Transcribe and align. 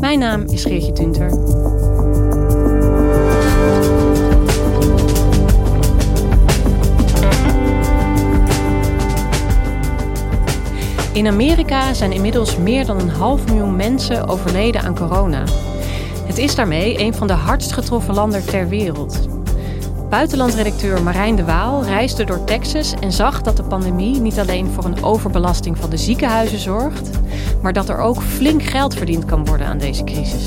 Mijn 0.00 0.18
naam 0.18 0.44
is 0.46 0.64
Geertje 0.64 0.92
Tunter. 0.92 1.30
In 11.12 11.26
Amerika 11.26 11.94
zijn 11.94 12.12
inmiddels 12.12 12.56
meer 12.56 12.86
dan 12.86 13.00
een 13.00 13.08
half 13.08 13.46
miljoen 13.46 13.76
mensen 13.76 14.28
overleden 14.28 14.82
aan 14.82 14.94
corona. 14.94 15.44
Het 16.26 16.38
is 16.38 16.54
daarmee 16.54 17.00
een 17.00 17.14
van 17.14 17.26
de 17.26 17.32
hardst 17.32 17.72
getroffen 17.72 18.14
landen 18.14 18.46
ter 18.46 18.68
wereld. 18.68 19.28
Buitenlandredacteur 20.08 21.02
Marijn 21.02 21.36
de 21.36 21.44
Waal 21.44 21.84
reisde 21.84 22.24
door 22.24 22.44
Texas 22.44 22.94
en 23.00 23.12
zag 23.12 23.42
dat 23.42 23.56
de 23.56 23.62
pandemie 23.62 24.20
niet 24.20 24.38
alleen 24.38 24.66
voor 24.66 24.84
een 24.84 25.04
overbelasting 25.04 25.78
van 25.78 25.90
de 25.90 25.96
ziekenhuizen 25.96 26.58
zorgt, 26.58 27.19
maar 27.62 27.72
dat 27.72 27.88
er 27.88 27.98
ook 27.98 28.22
flink 28.22 28.62
geld 28.62 28.94
verdiend 28.94 29.24
kan 29.24 29.44
worden 29.44 29.66
aan 29.66 29.78
deze 29.78 30.04
crisis. 30.04 30.46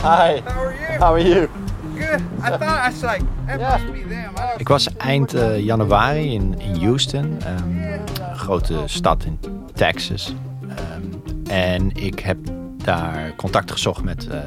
Hi. 0.00 0.40
How 0.40 0.64
are 0.64 0.74
you? 0.74 0.98
How 0.98 1.12
are 1.12 1.28
you? 1.28 1.48
Good. 1.94 2.20
I 2.42 2.56
thought 2.56 2.62
I 2.62 2.88
was 2.88 3.02
like, 3.02 3.22
that 3.46 3.60
must 3.60 3.92
be 3.92 4.08
them. 4.08 4.34
I 4.36 4.54
Ik 4.56 4.68
was 4.68 4.96
eind 4.96 5.34
eh, 5.34 5.58
januari 5.58 6.34
in, 6.34 6.60
in 6.60 6.80
Houston, 6.82 7.36
ehm, 7.42 7.92
een 7.92 7.99
grote 8.40 8.82
stad 8.86 9.24
in 9.24 9.38
Texas. 9.74 10.34
Ehm, 10.68 11.02
en 11.50 11.90
ik 11.96 12.18
heb 12.18 12.38
daar 12.76 13.32
contact 13.36 13.70
gezocht 13.70 14.02
met 14.04 14.28
eh, 14.28 14.38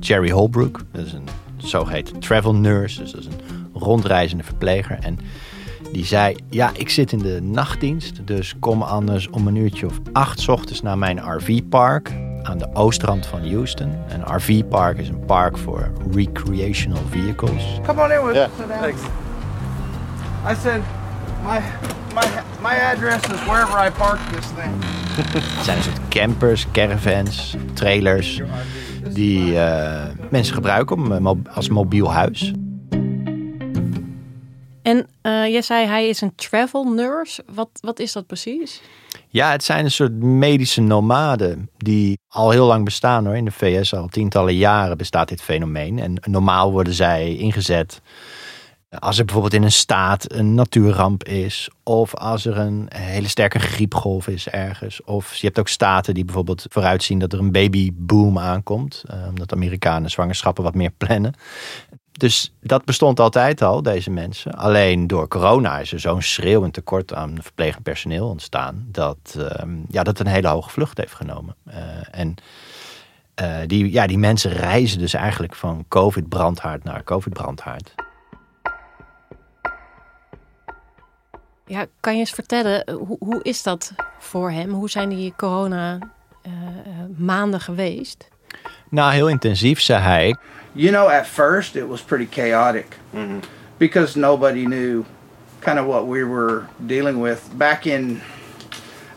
Jerry 0.00 0.30
Holbrook. 0.30 0.80
Dat 0.92 1.06
is 1.06 1.12
een 1.12 1.28
zogeheten 1.56 2.18
travel 2.18 2.54
nurse, 2.54 3.02
dus 3.02 3.12
dat 3.12 3.20
is 3.20 3.26
een 3.26 3.40
rondreizende 3.74 4.44
verpleger. 4.44 4.98
En 5.00 5.18
die 5.92 6.04
zei, 6.04 6.36
ja, 6.50 6.70
ik 6.74 6.88
zit 6.90 7.12
in 7.12 7.18
de 7.18 7.40
nachtdienst, 7.42 8.26
dus 8.26 8.54
kom 8.60 8.82
anders 8.82 9.28
om 9.28 9.46
een 9.46 9.56
uurtje 9.56 9.86
of 9.86 10.00
acht 10.12 10.40
's 10.40 10.48
ochtends 10.48 10.82
naar 10.82 10.98
mijn 10.98 11.18
RV-park 11.36 12.12
aan 12.42 12.58
de 12.58 12.74
oostrand 12.74 13.26
van 13.26 13.48
Houston. 13.48 13.92
Een 14.08 14.36
RV-park 14.36 14.98
is 14.98 15.08
een 15.08 15.24
park 15.24 15.58
voor 15.58 15.90
recreational 16.12 17.02
vehicles. 17.10 17.80
Come 17.86 18.02
on 18.02 18.12
in 18.12 18.26
with 18.26 18.34
Yeah, 18.34 18.48
thanks. 18.80 19.00
I 20.50 20.54
said, 20.54 20.82
my 21.44 21.60
my 22.14 22.51
my 22.62 22.76
address 22.80 23.24
is 23.32 23.44
wherever 23.44 23.86
I 23.86 23.90
parked 23.90 24.32
this 24.32 24.46
thing. 24.46 24.72
Het 25.16 25.64
zijn 25.64 25.76
een 25.76 25.82
soort 25.82 26.08
campers, 26.08 26.66
caravans, 26.72 27.56
trailers 27.74 28.40
die 29.12 29.58
eh, 29.58 30.08
mensen 30.30 30.54
gebruiken 30.54 30.96
om, 30.96 31.26
eh, 31.26 31.54
als 31.54 31.68
mobiel 31.68 32.12
huis. 32.12 32.52
En 34.82 35.06
eh 35.22 35.46
jij 35.46 35.62
zei 35.62 35.86
hij 35.86 36.08
is 36.08 36.20
een 36.20 36.34
travel 36.34 36.84
nurse. 36.84 37.44
Wat, 37.54 37.68
wat 37.80 37.98
is 37.98 38.12
dat 38.12 38.26
precies? 38.26 38.82
Ja, 39.28 39.50
het 39.50 39.64
zijn 39.64 39.84
een 39.84 39.90
soort 39.90 40.12
medische 40.22 40.80
nomaden 40.80 41.70
die 41.76 42.18
al 42.28 42.50
heel 42.50 42.66
lang 42.66 42.84
bestaan 42.84 43.26
hoor. 43.26 43.36
In 43.36 43.44
de 43.44 43.50
VS 43.50 43.94
al 43.94 44.08
tientallen 44.08 44.54
jaren 44.54 44.96
bestaat 44.96 45.28
dit 45.28 45.42
fenomeen. 45.42 45.98
En 45.98 46.14
normaal 46.30 46.72
worden 46.72 46.92
zij 46.92 47.36
ingezet 47.36 48.00
als 48.98 49.18
er 49.18 49.24
bijvoorbeeld 49.24 49.54
in 49.54 49.62
een 49.62 49.72
staat 49.72 50.32
een 50.32 50.54
natuurramp 50.54 51.24
is. 51.24 51.68
Of 51.82 52.14
als 52.14 52.44
er 52.46 52.58
een 52.58 52.88
hele 52.94 53.28
sterke 53.28 53.58
griepgolf 53.58 54.28
is 54.28 54.48
ergens. 54.48 55.04
Of 55.04 55.34
je 55.34 55.46
hebt 55.46 55.58
ook 55.58 55.68
staten 55.68 56.14
die 56.14 56.24
bijvoorbeeld 56.24 56.66
vooruitzien 56.68 57.18
dat 57.18 57.32
er 57.32 57.38
een 57.38 57.52
babyboom 57.52 58.38
aankomt. 58.38 59.02
eh, 59.06 59.26
omdat 59.28 59.52
Amerikanen 59.52 60.10
zwangerschappen 60.10 60.64
wat 60.64 60.74
meer 60.74 60.90
plannen. 60.90 61.34
Dus 62.12 62.54
dat 62.60 62.84
bestond 62.84 63.20
altijd 63.20 63.62
al, 63.62 63.82
deze 63.82 64.10
mensen. 64.10 64.52
Alleen 64.54 65.06
door 65.06 65.28
corona 65.28 65.78
is 65.78 65.92
er 65.92 66.00
zo'n 66.00 66.22
schreeuwend 66.22 66.72
tekort 66.72 67.14
aan 67.14 67.38
verplegend 67.40 67.82
personeel 67.82 68.28
ontstaan. 68.28 68.86
Dat, 68.90 69.36
ehm, 69.38 69.76
ja, 69.88 70.02
dat 70.02 70.18
een 70.18 70.26
hele 70.26 70.48
hoge 70.48 70.70
vlucht 70.70 70.98
heeft 70.98 71.14
genomen. 71.14 71.56
Eh, 71.64 71.76
en 72.10 72.34
eh, 73.34 73.56
die, 73.66 73.92
ja, 73.92 74.06
die 74.06 74.18
mensen 74.18 74.50
reizen 74.50 74.98
dus 74.98 75.14
eigenlijk 75.14 75.54
van 75.54 75.84
COVID-brandhaard 75.88 76.84
naar 76.84 77.04
COVID-brandhaard. 77.04 77.94
Ja, 81.72 81.86
kan 82.00 82.12
je 82.12 82.18
eens 82.18 82.30
vertellen, 82.30 82.84
eh, 82.84 82.94
hoe, 82.94 83.16
hoe 83.18 83.42
is 83.42 83.62
dat 83.62 83.92
voor 84.18 84.50
hem? 84.50 84.70
Hoe 84.70 84.90
zijn 84.90 85.08
die 85.08 85.32
corona 85.36 85.98
eh, 86.42 86.52
eh, 86.52 86.92
maanden 87.16 87.60
geweest? 87.60 88.28
Nou, 88.88 89.12
heel 89.12 89.28
intensief, 89.28 89.80
zei 89.80 90.02
hij. 90.02 90.36
You 90.72 90.92
know, 90.92 91.08
at 91.08 91.26
first 91.26 91.74
it 91.74 91.86
was 91.86 92.02
pretty 92.02 92.40
chaotic 92.40 92.86
because 93.76 94.18
nobody 94.18 94.64
knew 94.64 95.04
kind 95.58 95.78
of 95.78 95.86
what 95.86 96.08
we 96.08 96.26
were 96.26 96.62
dealing 96.76 97.22
with. 97.22 97.40
Back 97.56 97.84
in, 97.84 98.20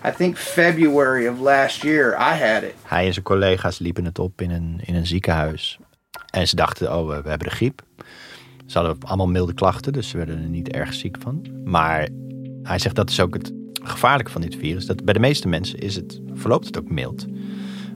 I 0.06 0.12
think 0.18 0.38
February 0.38 1.28
of 1.28 1.40
last 1.40 1.82
year, 1.82 2.14
I 2.14 2.44
had 2.44 2.64
it. 2.64 2.74
Hij 2.84 3.06
en 3.06 3.14
zijn 3.14 3.26
collega's 3.26 3.80
liepen 3.80 4.06
het 4.06 4.20
op 4.20 4.42
in 4.42 4.52
een, 4.52 4.82
in 4.84 4.96
een 4.96 5.08
ziekenhuis. 5.08 5.80
En 6.30 6.48
ze 6.48 6.56
dachten, 6.56 6.98
oh, 6.98 7.08
we 7.08 7.22
we 7.22 7.30
hebben 7.30 7.48
de 7.48 7.56
griep. 7.56 7.82
Ze 8.66 8.78
hadden 8.78 8.98
allemaal 9.00 9.28
milde 9.28 9.54
klachten, 9.54 9.94
dus 9.94 10.10
ze 10.10 10.18
werden 10.18 10.42
er 10.42 10.50
niet 10.50 10.72
erg 10.72 10.94
ziek 10.94 11.18
van. 11.20 11.46
Maar 11.64 12.08
hij 12.66 12.80
zegt 12.80 12.96
dat 12.96 13.10
is 13.10 13.20
ook 13.20 13.34
het 13.34 13.54
gevaarlijke 13.84 14.32
van 14.32 14.42
dit 14.42 14.56
virus. 14.56 14.86
Dat 14.86 15.04
bij 15.04 15.14
de 15.14 15.20
meeste 15.20 15.48
mensen 15.48 15.80
is 15.80 15.96
het, 15.96 16.22
verloopt 16.34 16.66
het 16.66 16.78
ook 16.78 16.90
mild. 16.90 17.26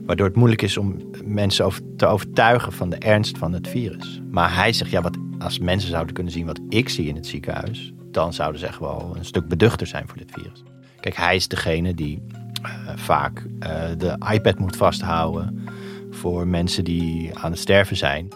Waardoor 0.06 0.26
het 0.26 0.36
moeilijk 0.36 0.62
is 0.62 0.76
om 0.76 1.10
mensen 1.24 1.64
over, 1.64 1.82
te 1.96 2.06
overtuigen 2.06 2.72
van 2.72 2.90
de 2.90 2.96
ernst 2.96 3.38
van 3.38 3.52
het 3.52 3.68
virus. 3.68 4.20
Maar 4.30 4.54
hij 4.54 4.72
zegt, 4.72 4.90
ja, 4.90 5.00
wat, 5.00 5.16
als 5.38 5.58
mensen 5.58 5.90
zouden 5.90 6.14
kunnen 6.14 6.32
zien 6.32 6.46
wat 6.46 6.60
ik 6.68 6.88
zie 6.88 7.08
in 7.08 7.14
het 7.14 7.26
ziekenhuis... 7.26 7.92
dan 8.10 8.32
zouden 8.32 8.60
ze 8.60 8.66
echt 8.66 8.78
wel 8.78 9.14
een 9.16 9.24
stuk 9.24 9.48
beduchter 9.48 9.86
zijn 9.86 10.08
voor 10.08 10.16
dit 10.16 10.30
virus. 10.32 10.62
Kijk, 11.00 11.16
hij 11.16 11.36
is 11.36 11.48
degene 11.48 11.94
die 11.94 12.22
eh, 12.62 12.70
vaak 12.96 13.46
eh, 13.58 13.70
de 13.98 14.16
iPad 14.32 14.58
moet 14.58 14.76
vasthouden... 14.76 15.64
voor 16.10 16.46
mensen 16.46 16.84
die 16.84 17.38
aan 17.38 17.50
het 17.50 17.60
sterven 17.60 17.96
zijn. 17.96 18.28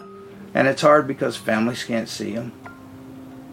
And 0.53 0.67
it's 0.67 0.81
hard 0.81 1.07
because 1.07 1.39
families 1.39 1.85
can't 1.85 2.09
see 2.09 2.33
them. 2.33 2.51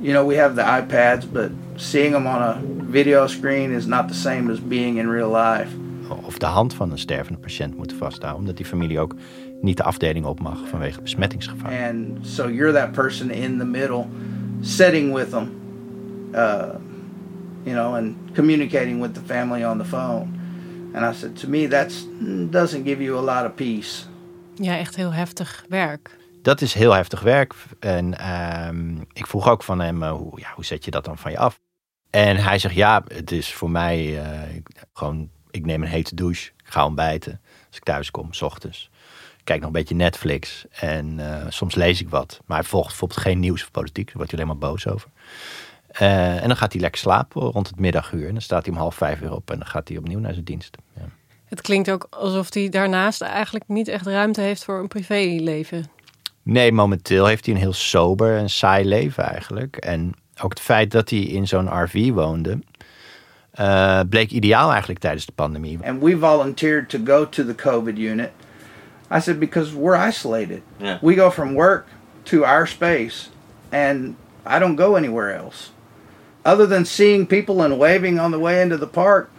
You 0.01 0.13
know, 0.13 0.27
we 0.27 0.37
have 0.37 0.55
the 0.55 0.63
iPads, 0.63 1.33
but 1.33 1.51
seeing 1.77 2.13
them 2.13 2.27
on 2.27 2.43
a 2.43 2.61
video 2.91 3.27
screen 3.27 3.73
is 3.73 3.87
not 3.87 4.09
the 4.09 4.15
same 4.15 4.53
as 4.53 4.61
being 4.61 4.99
in 4.99 5.09
real 5.09 5.31
life. 5.31 5.69
Of 6.25 6.39
de 6.39 6.47
hand 6.47 6.75
van 6.75 6.91
een 6.91 6.99
stervende 6.99 7.39
patiënt 7.39 7.77
moeten 7.77 7.97
vasthouden... 7.97 8.41
omdat 8.41 8.57
die 8.57 8.67
familie 8.67 9.01
ook 9.01 9.15
niet 9.61 9.77
de 9.77 9.83
afdeling 9.83 10.27
op 10.27 10.41
mag 10.41 10.59
vanwege 10.69 11.03
besmettingsgevaar. 11.03 11.91
And 11.91 12.27
so 12.27 12.49
you're 12.49 12.73
that 12.73 12.93
person 12.93 13.31
in 13.31 13.59
the 13.59 13.65
middle, 13.65 14.07
sitting 14.61 15.15
with 15.15 15.31
them, 15.31 15.51
uh, 16.35 16.63
you 17.63 17.77
know, 17.77 17.95
and 17.95 18.15
communicating 18.35 19.01
with 19.01 19.15
the 19.15 19.21
family 19.27 19.65
on 19.65 19.79
the 19.79 19.85
phone. 19.85 20.27
And 20.95 21.15
I 21.15 21.19
said, 21.19 21.37
to 21.37 21.49
me, 21.49 21.69
that 21.69 21.93
doesn't 22.51 22.85
give 22.85 23.03
you 23.03 23.19
a 23.19 23.23
lot 23.23 23.51
of 23.51 23.55
peace. 23.55 24.05
Ja, 24.55 24.79
echt 24.79 24.97
heel 24.97 25.13
heftig 25.13 25.65
werk. 25.69 26.17
Dat 26.43 26.61
is 26.61 26.75
heel 26.75 26.93
heftig 26.93 27.21
werk. 27.21 27.55
En 27.81 28.19
ehm, 28.19 29.01
ik 29.13 29.27
vroeg 29.27 29.49
ook 29.49 29.63
van 29.63 29.81
hem, 29.81 30.03
eh, 30.03 30.11
hoe, 30.11 30.41
ja, 30.41 30.53
hoe 30.55 30.65
zet 30.65 30.85
je 30.85 30.91
dat 30.91 31.05
dan 31.05 31.19
van 31.19 31.31
je 31.31 31.39
af? 31.39 31.61
En 32.11 32.37
hij 32.37 32.59
zegt, 32.59 32.75
ja, 32.75 33.03
het 33.09 33.31
is 33.31 33.55
voor 33.55 33.71
mij 33.71 34.23
eh, 34.23 34.63
gewoon, 34.93 35.31
ik 35.51 35.67
neem 35.67 35.83
een 35.83 35.89
hete 35.89 36.15
douche. 36.15 36.51
Ik 36.57 36.73
ga 36.73 36.87
ontbijten 36.87 37.41
als 37.67 37.77
ik 37.77 37.83
thuis 37.83 38.11
kom, 38.11 38.33
s 38.33 38.43
ochtends. 38.43 38.91
Kijk 39.45 39.59
nog 39.59 39.67
een 39.67 39.75
beetje 39.75 39.95
Netflix 39.95 40.65
en 40.71 41.21
eh, 41.21 41.47
soms 41.49 41.75
lees 41.75 42.01
ik 42.01 42.09
wat. 42.09 42.41
Maar 42.47 42.59
hij 42.59 42.67
volgt 42.67 42.89
bijvoorbeeld 42.89 43.21
geen 43.21 43.41
nieuws 43.41 43.63
of 43.63 43.71
politiek. 43.71 44.07
Daar 44.07 44.17
wordt 44.17 44.31
hij 44.31 44.41
alleen 44.41 44.59
maar 44.59 44.71
boos 44.71 44.87
over. 44.87 45.11
En 45.93 46.49
dan 46.49 46.57
gaat 46.57 46.73
hij 46.73 46.81
lekker 46.81 47.01
slapen 47.01 47.43
rond 47.43 47.67
het 47.67 47.79
middaguur. 47.81 48.27
En 48.27 48.33
dan 48.33 48.43
staat 48.43 48.65
hij 48.65 48.75
om 48.75 48.81
half 48.81 48.95
vijf 48.95 49.19
weer 49.19 49.35
op 49.35 49.51
en 49.51 49.59
dan 49.59 49.67
gaat 49.67 49.89
hij 49.89 49.97
opnieuw 49.97 50.19
naar 50.19 50.33
zijn 50.33 50.45
dienst. 50.45 50.77
Ja. 50.97 51.09
Het 51.45 51.61
klinkt 51.61 51.91
ook 51.91 52.07
alsof 52.11 52.55
hij 52.55 52.69
daarnaast 52.69 53.21
eigenlijk 53.21 53.69
niet 53.69 53.89
echt 53.89 54.07
ruimte 54.07 54.41
heeft 54.41 54.65
voor 54.65 54.79
een 54.79 54.89
privéleven. 54.89 55.91
Nee, 56.43 56.73
momenteel 56.73 57.27
heeft 57.27 57.47
hij 57.47 57.55
een 57.55 57.61
heel 57.61 57.73
sober 57.73 58.37
en 58.37 58.51
saai 58.51 58.85
leven 58.85 59.25
eigenlijk. 59.25 59.77
En 59.77 60.13
ook 60.43 60.51
het 60.51 60.61
feit 60.61 60.91
dat 60.91 61.11
hij 61.11 61.21
in 61.21 61.49
zo'n 61.49 61.83
RV 61.83 62.11
woonde, 62.11 62.59
eh, 63.51 64.01
bleek 64.09 64.31
ideaal 64.31 64.71
eigenlijk 64.71 65.01
tijdens 65.01 65.27
de 65.27 65.33
pandemie. 65.33 65.79
And 65.85 66.03
we 66.03 66.19
volunteered 66.19 66.89
to 66.89 66.99
go 67.05 67.29
to 67.29 67.45
the 67.45 67.55
COVID 67.55 67.99
unit 67.99 68.31
I 69.13 69.21
said, 69.21 69.39
because 69.39 69.75
we're 69.75 69.95
isolated. 69.95 70.63
Yeah. 70.81 70.99
We 71.03 71.15
go 71.15 71.31
from 71.31 71.55
work 71.55 71.87
to 72.25 72.45
our 72.45 72.67
space, 72.67 73.29
and 73.71 74.17
I 74.47 74.59
don't 74.59 74.77
go 74.77 74.95
anywhere 74.97 75.35
else. 75.35 75.71
Other 76.47 76.67
than 76.67 76.87
seeing 76.87 77.27
people 77.27 77.63
and 77.63 77.79
waving 77.79 78.19
on 78.19 78.31
the 78.31 78.39
way 78.39 78.63
into 78.63 78.79
the 78.79 78.87
park, 78.87 79.31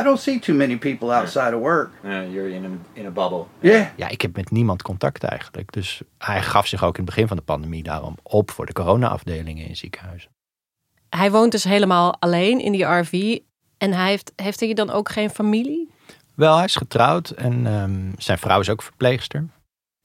I 0.00 0.02
don't 0.02 0.20
see 0.20 0.38
too 0.38 0.56
many 0.56 0.76
people 0.76 1.14
outside 1.14 1.54
of 1.54 1.60
work. 1.60 1.90
Yeah, 2.02 2.32
you're 2.32 2.54
in 2.54 2.64
a, 2.64 3.00
in 3.00 3.06
a 3.06 3.10
bubble. 3.10 3.44
Yeah. 3.60 3.86
Ja, 3.96 4.08
ik 4.08 4.22
heb 4.22 4.36
met 4.36 4.50
niemand 4.50 4.82
contact 4.82 5.24
eigenlijk. 5.24 5.72
Dus 5.72 6.02
hij 6.18 6.42
gaf 6.42 6.66
zich 6.66 6.84
ook 6.84 6.98
in 6.98 7.04
het 7.04 7.14
begin 7.14 7.28
van 7.28 7.36
de 7.36 7.42
pandemie 7.42 7.82
daarom 7.82 8.16
op 8.22 8.50
voor 8.50 8.66
de 8.66 8.72
corona-afdelingen 8.72 9.66
in 9.66 9.76
ziekenhuizen. 9.76 10.30
Hij 11.08 11.30
woont 11.30 11.52
dus 11.52 11.64
helemaal 11.64 12.16
alleen 12.18 12.60
in 12.60 12.72
die 12.72 12.84
RV. 12.84 13.38
En 13.78 13.92
hij 13.92 14.08
heeft, 14.08 14.32
heeft 14.36 14.60
hij 14.60 14.74
dan 14.74 14.90
ook 14.90 15.08
geen 15.08 15.30
familie? 15.30 15.90
Wel, 16.34 16.56
hij 16.56 16.64
is 16.64 16.76
getrouwd 16.76 17.30
en 17.30 17.66
ehm, 17.66 18.12
zijn 18.18 18.38
vrouw 18.38 18.60
is 18.60 18.70
ook 18.70 18.82
verpleegster. 18.82 19.46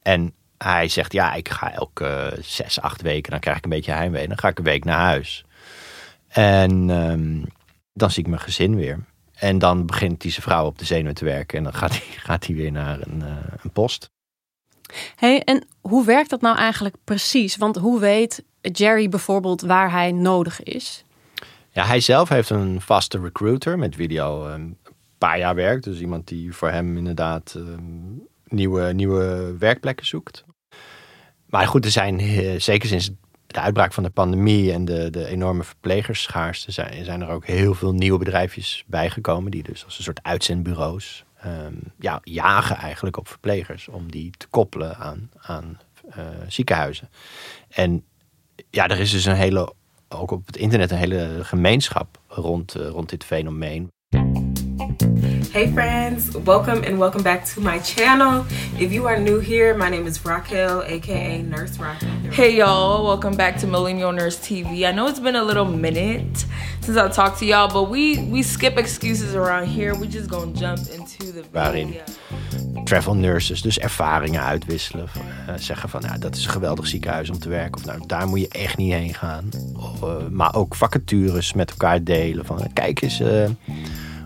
En 0.01 0.33
hij 0.57 0.87
zegt, 0.87 1.13
ja, 1.13 1.33
ik 1.33 1.49
ga 1.49 1.71
elke 1.71 2.37
zes, 2.41 2.81
acht 2.81 3.01
weken, 3.01 3.31
dan 3.31 3.39
krijg 3.39 3.57
ik 3.57 3.63
een 3.63 3.69
beetje 3.69 3.91
heimwee. 3.91 4.27
Dan 4.27 4.37
ga 4.37 4.47
ik 4.47 4.57
een 4.57 4.63
week 4.63 4.83
naar 4.83 4.99
huis. 4.99 5.45
En 6.27 6.89
ehm, 6.89 7.43
dan 7.93 8.11
zie 8.11 8.23
ik 8.23 8.29
mijn 8.29 8.41
gezin 8.41 8.75
weer. 8.75 8.99
En 9.41 9.59
dan 9.59 9.85
begint 9.85 10.21
zijn 10.21 10.33
vrouw 10.33 10.65
op 10.65 10.79
de 10.79 10.85
zenuwen 10.85 11.15
te 11.15 11.25
werken. 11.25 11.57
En 11.57 11.63
dan 11.63 11.73
gaat 11.73 11.91
hij, 11.91 11.99
gaat 12.27 12.45
hij 12.45 12.55
weer 12.55 12.71
naar 12.71 12.99
een, 13.01 13.21
eh, 13.21 13.53
een 13.63 13.71
post. 13.71 14.09
hey, 15.15 15.43
en 15.43 15.65
hoe 15.81 16.05
werkt 16.05 16.29
dat 16.29 16.41
nou 16.41 16.57
eigenlijk 16.57 16.95
precies? 17.03 17.57
Want 17.57 17.75
hoe 17.75 17.99
weet 17.99 18.43
Jerry 18.61 19.09
bijvoorbeeld 19.09 19.61
waar 19.61 19.91
hij 19.91 20.11
nodig 20.11 20.63
is? 20.63 21.05
Ja, 21.69 21.85
hij 21.85 21.99
zelf 21.99 22.29
heeft 22.29 22.49
een 22.49 22.81
vaste 22.81 23.19
recruiter 23.19 23.77
met 23.77 23.95
wie 23.95 24.07
hij 24.07 24.21
al 24.21 24.49
ehm, 24.49 24.61
een 24.61 24.77
paar 25.17 25.37
jaar 25.37 25.55
werkt. 25.55 25.83
Dus 25.83 25.99
iemand 25.99 26.27
die 26.27 26.53
voor 26.53 26.69
hem 26.69 26.97
inderdaad 26.97 27.53
ehm, 27.57 27.81
nieuwe, 28.43 28.93
nieuwe 28.93 29.55
werkplekken 29.59 30.05
zoekt. 30.05 30.43
Maar 31.45 31.67
goed, 31.67 31.85
er 31.85 31.91
zijn 31.91 32.19
eh, 32.19 32.59
zeker 32.59 32.87
sinds 32.87 33.11
de 33.53 33.59
uitbraak 33.59 33.93
van 33.93 34.03
de 34.03 34.09
pandemie 34.09 34.71
en 34.71 34.85
de, 34.85 35.09
de 35.09 35.25
enorme 35.25 35.63
verplegersschaarste 35.63 36.71
zijn, 36.71 37.05
zijn 37.05 37.21
er 37.21 37.29
ook 37.29 37.45
heel 37.45 37.73
veel 37.73 37.93
nieuwe 37.93 38.19
bedrijfjes 38.19 38.83
bijgekomen. 38.87 39.51
Die 39.51 39.63
dus 39.63 39.85
als 39.85 39.97
een 39.97 40.03
soort 40.03 40.23
uitzendbureaus 40.23 41.25
ehm, 41.41 41.73
ja, 41.99 42.19
jagen 42.23 42.75
eigenlijk 42.75 43.17
op 43.17 43.27
verplegers 43.27 43.87
om 43.87 44.11
die 44.11 44.31
te 44.37 44.47
koppelen 44.47 44.97
aan, 44.97 45.29
aan 45.41 45.79
eh, 46.09 46.25
ziekenhuizen. 46.47 47.09
En 47.69 48.03
ja, 48.69 48.87
er 48.87 48.99
is 48.99 49.11
dus 49.11 49.25
een 49.25 49.35
hele, 49.35 49.73
ook 50.09 50.31
op 50.31 50.45
het 50.45 50.57
internet, 50.57 50.91
een 50.91 50.97
hele 50.97 51.39
gemeenschap 51.41 52.19
rond, 52.27 52.75
eh, 52.75 52.87
rond 52.87 53.09
dit 53.09 53.23
fenomeen. 53.23 53.91
Hey 54.99 55.71
friends, 55.71 56.35
welcome 56.35 56.83
and 56.83 56.99
welcome 56.99 57.23
back 57.23 57.45
to 57.45 57.61
my 57.61 57.79
channel. 57.79 58.45
If 58.77 58.91
you 58.91 59.07
are 59.07 59.17
new 59.17 59.39
here, 59.39 59.73
my 59.73 59.89
name 59.89 60.05
is 60.05 60.23
Raquel, 60.25 60.83
aka 60.83 61.41
Nurse 61.43 61.77
Raquel. 61.79 62.09
Hey 62.31 62.57
y'all, 62.57 63.05
welcome 63.05 63.37
back 63.37 63.57
to 63.59 63.67
Millennial 63.67 64.11
Nurse 64.11 64.37
TV. 64.37 64.85
I 64.85 64.91
know 64.91 65.07
it's 65.07 65.19
been 65.19 65.37
a 65.37 65.43
little 65.43 65.65
minute 65.65 66.45
since 66.81 66.97
I 66.97 67.07
talked 67.07 67.39
to 67.39 67.45
y'all, 67.45 67.71
but 67.71 67.89
we 67.89 68.19
we 68.25 68.43
skip 68.43 68.77
excuses 68.77 69.33
around 69.33 69.67
here. 69.67 69.95
We 69.95 70.07
just 70.07 70.29
gonna 70.29 70.53
jump 70.53 70.79
into 70.89 71.31
the 71.31 71.43
Waarin 71.53 71.91
video. 71.91 72.03
travel 72.83 73.15
nurses 73.15 73.61
dus 73.61 73.79
ervaringen 73.79 74.43
uitwisselen. 74.43 75.07
Eh, 75.47 75.53
zeggen 75.57 75.89
van, 75.89 76.01
ja, 76.01 76.17
dat 76.17 76.35
is 76.35 76.45
een 76.45 76.51
geweldig 76.51 76.87
ziekenhuis 76.87 77.29
om 77.29 77.39
te 77.39 77.49
werken. 77.49 77.73
Of 77.73 77.85
nou, 77.85 78.03
daar 78.07 78.27
moet 78.27 78.39
je 78.39 78.47
echt 78.47 78.77
niet 78.77 78.93
heen 78.93 79.13
gaan. 79.13 79.49
Of, 79.75 80.03
eh, 80.03 80.27
maar 80.29 80.55
ook 80.55 80.75
vacatures 80.75 81.53
met 81.53 81.69
elkaar 81.69 82.03
delen. 82.03 82.45
Van, 82.45 82.73
kijk 82.73 83.01
eens 83.01 83.19
eh, 83.19 83.49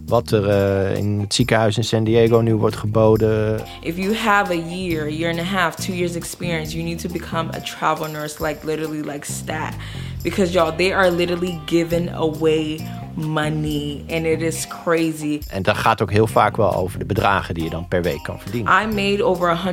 wat 0.07 0.31
er 0.31 0.49
eh, 0.49 0.97
in 0.97 1.19
het 1.19 1.33
ziekenhuis 1.33 1.77
in 1.77 1.83
San 1.83 2.03
Diego 2.03 2.39
nu 2.39 2.55
wordt 2.55 2.75
geboden. 2.75 3.59
If 3.81 3.97
you 3.97 4.15
have 4.15 4.51
a 4.51 4.75
year, 4.75 5.09
year 5.09 5.29
and 5.29 5.39
a 5.39 5.43
half, 5.43 5.75
two 5.75 5.93
years 5.93 6.15
experience, 6.15 6.75
you 6.75 6.83
need 6.83 6.99
to 6.99 7.09
become 7.09 7.49
a 7.53 7.59
travel 7.59 8.11
nurse, 8.11 8.43
like 8.43 8.65
literally 8.65 9.01
like 9.01 9.25
stat. 9.25 9.73
Because 10.23 10.53
y'all, 10.53 10.75
they 10.75 10.93
are 10.93 11.11
literally 11.11 11.59
giving 11.65 12.13
away 12.13 12.79
money 13.15 14.05
and 14.09 14.25
it 14.25 14.41
is 14.41 14.67
crazy. 14.83 15.41
En 15.49 15.61
dat 15.61 15.77
gaat 15.77 16.01
ook 16.01 16.11
heel 16.11 16.27
vaak 16.27 16.57
wel 16.57 16.75
over 16.75 16.99
de 16.99 17.05
bedragen 17.05 17.53
die 17.53 17.63
je 17.63 17.69
dan 17.69 17.87
per 17.87 18.01
week 18.01 18.23
kan 18.23 18.39
verdienen. 18.39 18.81
I 18.81 18.85
made 18.85 19.23
over 19.23 19.57
$130,000 19.57 19.63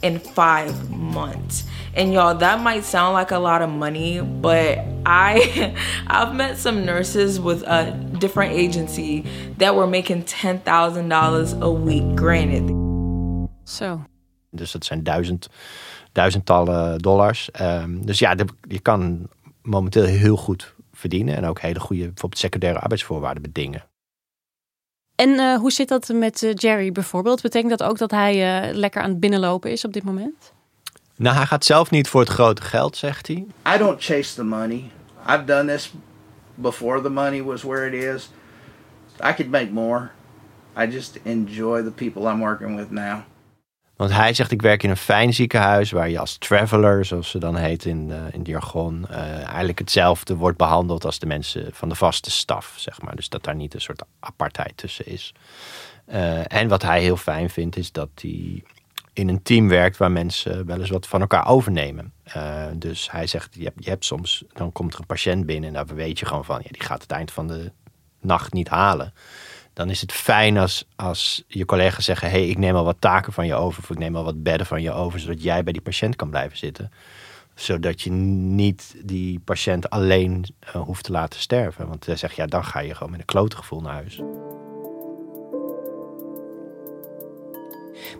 in 0.00 0.20
five 0.34 0.72
months. 0.90 1.64
And 1.96 2.12
y'all, 2.12 2.36
that 2.38 2.60
might 2.60 2.84
sound 2.84 3.16
like 3.16 3.34
a 3.34 3.38
lot 3.38 3.62
of 3.62 3.68
money, 3.70 4.20
but 4.40 4.78
I 5.06 5.72
I've 6.08 6.34
met 6.34 6.58
some 6.58 6.84
nurses 6.84 7.38
with 7.40 7.62
a 7.66 7.92
different 8.18 8.52
agency 8.52 9.22
that 9.58 9.74
were 9.74 9.86
making 9.86 10.24
$10,000 10.24 11.60
a 11.62 11.70
week, 11.84 12.18
granted. 12.18 12.68
Zo. 13.64 14.00
Dus 14.50 14.72
dat 14.72 14.84
zijn 14.84 15.02
duizend, 15.02 15.48
duizendtallen 16.12 16.98
dollars. 16.98 17.50
Ehm, 17.50 18.00
dus 18.04 18.18
ja, 18.18 18.34
de- 18.34 18.44
je 18.68 18.80
kan 18.80 19.28
momenteel 19.62 20.04
heel 20.04 20.36
goed 20.36 20.74
verdienen. 20.92 21.36
En 21.36 21.44
ook 21.44 21.60
hele 21.60 21.80
goede 21.80 22.02
bijvoorbeeld 22.04 22.38
secundaire 22.40 22.78
arbeidsvoorwaarden 22.78 23.42
bedingen. 23.42 23.84
En 25.14 25.38
eh, 25.38 25.56
hoe 25.58 25.72
zit 25.72 25.88
dat 25.88 26.08
met 26.08 26.42
eh, 26.42 26.54
Jerry 26.54 26.92
bijvoorbeeld? 26.92 27.42
Betekent 27.42 27.78
dat 27.78 27.88
ook 27.88 27.98
dat 27.98 28.10
hij 28.10 28.68
eh, 28.68 28.74
lekker 28.76 29.02
aan 29.02 29.10
het 29.10 29.20
binnenlopen 29.20 29.70
is 29.70 29.84
op 29.84 29.92
dit 29.92 30.04
moment? 30.04 30.52
Nou, 31.16 31.36
hij 31.36 31.46
gaat 31.46 31.64
zelf 31.64 31.90
niet 31.90 32.08
voor 32.08 32.20
het 32.20 32.30
grote 32.30 32.62
geld, 32.62 32.96
zegt 32.96 33.26
hij. 33.26 33.46
I 33.74 33.78
don't 33.78 34.04
chase 34.04 34.34
the 34.34 34.44
money. 34.44 34.90
I've 35.28 35.44
done 35.44 35.72
this 35.74 35.92
before 36.54 37.02
the 37.02 37.08
money 37.08 37.42
was 37.42 37.62
where 37.62 37.86
it 37.86 38.14
is. 38.14 38.30
I 39.20 39.34
could 39.34 39.50
make 39.50 39.72
more. 39.72 40.10
I 40.78 40.86
just 40.86 41.18
enjoy 41.22 41.82
the 41.82 41.90
people 41.90 42.30
I'm 42.30 42.40
working 42.40 42.76
with 42.76 42.90
now. 42.90 43.18
Want 43.96 44.12
hij 44.12 44.34
zegt, 44.34 44.50
ik 44.50 44.62
werk 44.62 44.82
in 44.82 44.90
een 44.90 44.96
fijn 44.96 45.34
ziekenhuis 45.34 45.90
waar 45.90 46.08
je 46.10 46.18
als 46.18 46.38
traveler, 46.38 47.04
zoals 47.04 47.30
ze 47.30 47.38
dan 47.38 47.56
heet 47.56 47.84
in, 47.84 48.10
eh, 48.12 48.18
in 48.32 48.42
jargon, 48.42 49.06
eh, 49.08 49.44
eigenlijk 49.46 49.78
hetzelfde 49.78 50.36
wordt 50.36 50.58
behandeld 50.58 51.04
als 51.04 51.18
de 51.18 51.26
mensen 51.26 51.68
van 51.72 51.88
de 51.88 51.94
vaste 51.94 52.30
staf, 52.30 52.74
zeg 52.76 53.02
maar. 53.02 53.16
Dus 53.16 53.28
dat 53.28 53.44
daar 53.44 53.54
niet 53.54 53.74
een 53.74 53.80
soort 53.80 54.02
apartheid 54.20 54.76
tussen 54.76 55.06
is. 55.06 55.34
Eh, 56.06 56.52
en 56.52 56.68
wat 56.68 56.82
hij 56.82 57.00
heel 57.00 57.16
fijn 57.16 57.50
vindt, 57.50 57.76
is 57.76 57.92
dat 57.92 58.08
hij 58.14 58.62
in 59.14 59.28
een 59.28 59.42
team 59.42 59.68
werkt 59.68 59.96
waar 59.96 60.12
mensen 60.12 60.66
wel 60.66 60.80
eens 60.80 60.90
wat 60.90 61.06
van 61.06 61.20
elkaar 61.20 61.46
overnemen. 61.46 62.12
Eh, 62.22 62.66
dus 62.76 63.10
hij 63.10 63.26
zegt, 63.26 63.54
je 63.54 63.64
hebt, 63.64 63.84
je 63.84 63.90
hebt 63.90 64.04
soms, 64.04 64.44
dan 64.52 64.72
komt 64.72 64.94
er 64.94 65.00
een 65.00 65.06
patiënt 65.06 65.46
binnen 65.46 65.68
en 65.68 65.86
daar 65.86 65.96
weet 65.96 66.18
je 66.18 66.26
gewoon 66.26 66.44
van, 66.44 66.60
ja, 66.62 66.70
die 66.70 66.82
gaat 66.82 67.02
het 67.02 67.10
eind 67.10 67.32
van 67.32 67.46
de 67.46 67.72
nacht 68.20 68.52
niet 68.52 68.68
halen 68.68 69.12
dan 69.74 69.90
is 69.90 70.00
het 70.00 70.12
fijn 70.12 70.58
als, 70.58 70.86
als 70.96 71.44
je 71.46 71.64
collega's 71.64 72.04
zeggen: 72.04 72.30
hey, 72.30 72.48
ik 72.48 72.58
neem 72.58 72.74
al 72.74 72.84
wat 72.84 72.96
taken 72.98 73.32
van 73.32 73.46
je 73.46 73.54
over, 73.54 73.82
of 73.82 73.90
ik 73.90 73.98
neem 73.98 74.16
al 74.16 74.24
wat 74.24 74.42
bedden 74.42 74.66
van 74.66 74.82
je 74.82 74.92
over, 74.92 75.20
zodat 75.20 75.42
jij 75.42 75.64
bij 75.64 75.72
die 75.72 75.82
patiënt 75.82 76.16
kan 76.16 76.30
blijven 76.30 76.58
zitten. 76.58 76.92
Zodat 77.54 78.02
je 78.02 78.10
niet 78.10 78.94
die 79.04 79.40
patiënt 79.40 79.90
alleen 79.90 80.44
eh, 80.58 80.72
hoeft 80.72 81.04
te 81.04 81.12
laten 81.12 81.40
sterven. 81.40 81.88
Want 81.88 82.06
hij 82.06 82.16
zegt: 82.16 82.36
ja, 82.36 82.46
dan 82.46 82.64
ga 82.64 82.80
je 82.80 82.94
gewoon 82.94 83.10
met 83.10 83.20
een 83.20 83.26
klote 83.26 83.56
gevoel 83.56 83.80
naar 83.80 83.92
huis. 83.92 84.20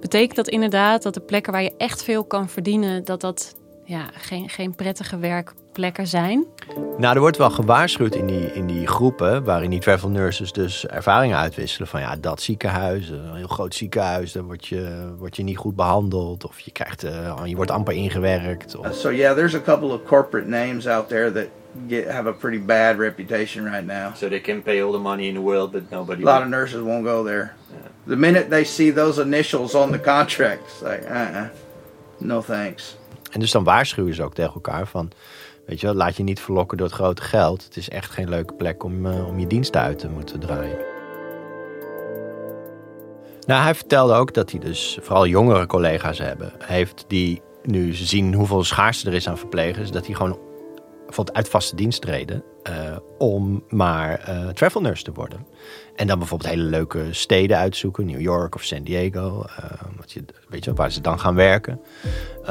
Betekent 0.04 0.36
dat 0.36 0.48
inderdaad 0.48 1.02
dat 1.02 1.14
de 1.14 1.20
plekken 1.20 1.52
waar 1.52 1.62
je 1.62 1.72
echt 1.76 2.04
veel 2.04 2.24
kan 2.24 2.48
verdienen, 2.48 3.04
dat 3.04 3.20
dat 3.20 3.54
ja, 3.84 4.04
geen, 4.14 4.48
geen 4.48 4.74
prettige 4.74 5.18
werkplekken 5.18 6.06
zijn? 6.06 6.44
Nou, 6.98 7.14
er 7.14 7.20
wordt 7.20 7.36
wel 7.36 7.50
gewaarschuwd 7.50 8.14
in 8.14 8.26
die, 8.26 8.52
in 8.52 8.66
die 8.66 8.86
groepen, 8.86 9.44
waarin 9.44 9.70
die 9.70 9.80
travel 9.80 10.08
nurses 10.08 10.52
dus 10.52 10.86
ervaringen 10.86 11.36
uitwisselen. 11.36 11.88
Van 11.88 12.00
ja, 12.00 12.16
dat 12.16 12.42
ziekenhuis, 12.42 13.08
een 13.08 13.34
heel 13.34 13.46
groot 13.46 13.74
ziekenhuis, 13.74 14.32
daar 14.32 14.44
word 14.44 14.66
je, 14.66 15.14
word 15.18 15.36
je 15.36 15.42
niet 15.42 15.56
goed 15.56 15.76
behandeld. 15.76 16.46
Of 16.46 16.60
je, 16.60 16.70
krijgt, 16.70 17.02
eh, 17.04 17.42
je 17.44 17.56
wordt 17.56 17.70
amper 17.70 17.94
ingewerkt. 17.94 18.76
Of, 18.76 18.86
Uh, 18.86 18.92
so 18.92 19.12
yeah, 19.12 19.34
there's 19.36 19.54
a 19.54 19.62
couple 19.62 19.88
of 19.88 20.00
corporate 20.06 20.48
names 20.48 20.86
out 20.86 21.08
there 21.08 21.32
that 21.32 21.46
get 21.88 22.10
have 22.10 22.28
a 22.28 22.32
pretty 22.32 22.64
bad 22.64 22.98
reputation 22.98 23.64
right 23.64 23.86
now. 23.86 24.14
So 24.14 24.28
they 24.28 24.40
can 24.40 24.62
pay 24.62 24.82
all 24.82 24.92
the 24.92 24.98
money 24.98 25.26
in 25.26 25.34
the 25.34 25.40
world, 25.40 25.72
but 25.72 25.82
nobody. 25.90 26.22
A 26.22 26.26
lot 26.26 26.42
of 26.42 26.48
nurses 26.48 26.80
won't 26.82 27.04
go 27.04 27.24
there. 27.24 27.54
The 28.06 28.16
minute 28.16 28.48
they 28.48 28.64
see 28.64 28.92
those 28.92 29.22
initials 29.22 29.74
on 29.74 29.90
the 29.90 30.00
contract, 30.00 30.60
it's 30.66 30.82
like, 30.82 31.04
uh-uh, 31.04 31.48
no 32.18 32.42
thanks. 32.42 32.96
En 33.30 33.40
dus 33.40 33.50
dan 33.50 33.64
waarschuwen 33.64 34.14
ze 34.14 34.22
ook 34.22 34.34
tegen 34.34 34.54
elkaar 34.54 34.86
van, 34.86 35.10
weet 35.66 35.80
je 35.80 35.86
wel, 35.86 35.94
laat 35.94 36.16
je 36.16 36.22
niet 36.22 36.40
verlokken 36.40 36.78
door 36.78 36.86
het 36.86 36.96
grote 36.96 37.22
geld. 37.22 37.64
Het 37.64 37.76
is 37.76 37.88
echt 37.88 38.10
geen 38.10 38.28
leuke 38.28 38.54
plek 38.54 38.84
om, 38.84 39.06
eh, 39.06 39.26
om 39.28 39.38
je 39.38 39.46
diensten 39.46 39.80
uit 39.80 39.98
te 39.98 40.08
moeten 40.08 40.40
draaien. 40.40 40.78
Nou, 43.46 43.62
hij 43.62 43.74
vertelde 43.74 44.14
ook 44.14 44.34
dat 44.34 44.50
hij 44.50 44.60
dus 44.60 44.98
vooral 45.02 45.26
jongere 45.26 45.66
collega's 45.66 46.18
hebben, 46.18 46.52
heeft 46.58 47.04
die 47.08 47.42
nu 47.62 47.94
zien 47.94 48.34
hoeveel 48.34 48.64
schaarste 48.64 49.08
er 49.08 49.14
is 49.14 49.28
aan 49.28 49.38
verplegers, 49.38 49.90
dat 49.90 50.06
hij 50.06 50.14
gewoon 50.14 50.38
uit 51.32 51.48
vaste 51.48 51.76
dienst 51.76 52.04
eh, 52.64 52.96
om 53.18 53.64
maar 53.68 54.18
eh 54.18 54.48
travel 54.48 54.80
nurse 54.80 55.04
te 55.04 55.12
worden. 55.12 55.46
En 55.96 56.06
dan 56.06 56.18
bijvoorbeeld 56.18 56.50
hele 56.50 56.62
leuke 56.62 57.06
steden 57.10 57.56
uitzoeken, 57.56 58.06
New 58.06 58.20
York 58.20 58.54
of 58.54 58.62
San 58.62 58.82
Diego, 58.82 59.44
eh, 59.56 59.64
wat 59.96 60.12
je, 60.12 60.24
weet 60.48 60.64
je, 60.64 60.74
waar 60.74 60.92
ze 60.92 61.00
dan 61.00 61.20
gaan 61.20 61.34
werken. 61.34 61.80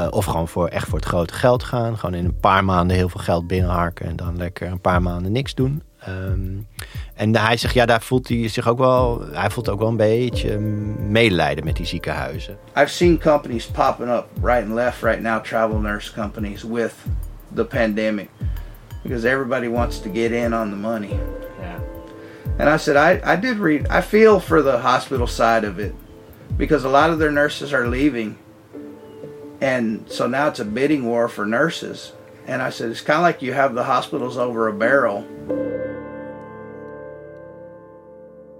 Of 0.10 0.26
gewoon 0.26 0.48
voor, 0.48 0.68
echt 0.68 0.88
voor 0.88 1.00
het 1.00 1.08
grote 1.08 1.34
geld 1.34 1.64
gaan. 1.64 1.98
Gewoon 1.98 2.16
in 2.16 2.26
een 2.26 2.40
paar 2.40 2.66
maanden 2.66 2.98
heel 2.98 3.10
veel 3.10 3.20
geld 3.20 3.48
binnenharken 3.48 4.06
en 4.06 4.16
dan 4.16 4.38
lekker 4.38 4.72
een 4.72 4.82
paar 4.82 5.02
maanden 5.02 5.32
niks 5.32 5.56
doen. 5.56 5.84
Ehm, 6.06 6.62
en 7.16 7.36
hij 7.36 7.58
zegt, 7.58 7.74
ja, 7.74 7.86
daar 7.86 8.02
voelt 8.02 8.28
hij 8.28 8.48
zich 8.48 8.68
ook 8.68 8.78
wel, 8.78 9.24
hij 9.32 9.50
voelt 9.50 9.70
ook 9.70 9.80
wel 9.80 9.88
een 9.88 9.98
beetje 9.98 10.58
medelijden 11.08 11.66
met 11.66 11.76
die 11.76 11.86
ziekenhuizen. 11.86 12.58
I've 12.78 12.88
seen 12.88 13.20
companies 13.20 13.66
popping 13.66 14.10
up 14.10 14.26
right 14.42 14.66
and 14.66 14.74
left 14.74 15.02
right 15.02 15.22
now, 15.22 15.44
travel 15.44 15.80
nurse 15.80 16.14
companies 16.14 16.64
with 16.64 16.94
the 17.56 17.66
pandemic. 17.66 18.30
Because 19.04 19.26
everybody 19.26 19.68
wants 19.68 20.00
to 20.00 20.10
get 20.10 20.32
in 20.32 20.54
on 20.54 20.72
the 20.72 20.78
money. 20.78 21.20
Ja. 21.60 21.80
And 22.60 22.70
I 22.70 22.78
said, 22.78 22.96
I, 22.96 23.34
I 23.34 23.36
did 23.36 23.58
read, 23.58 23.88
I 23.90 24.02
feel 24.02 24.40
for 24.40 24.62
the 24.62 24.80
hospital 24.80 25.28
side 25.28 25.64
of 25.64 25.80
it. 25.80 25.94
Because 26.58 26.86
a 26.86 26.90
lot 26.90 27.10
of 27.10 27.20
their 27.20 27.32
nurses 27.32 27.74
are 27.74 27.88
leaving. 27.88 28.38
And 29.62 30.10
so 30.10 30.28
now 30.28 30.48
it's 30.48 30.60
a 30.60 30.66
bidding 30.66 31.06
war 31.06 31.28
for 31.28 31.46
nurses. 31.46 32.14
And 32.48 32.62
I 32.62 32.70
said, 32.70 32.92
it's 32.92 33.02
kind 33.02 33.18
of 33.18 33.24
like 33.24 33.42
you 33.42 33.54
have 33.54 33.74
the 33.74 33.84
hospitals 33.84 34.38
over 34.38 34.68
a 34.68 34.74
barrel. 34.74 35.24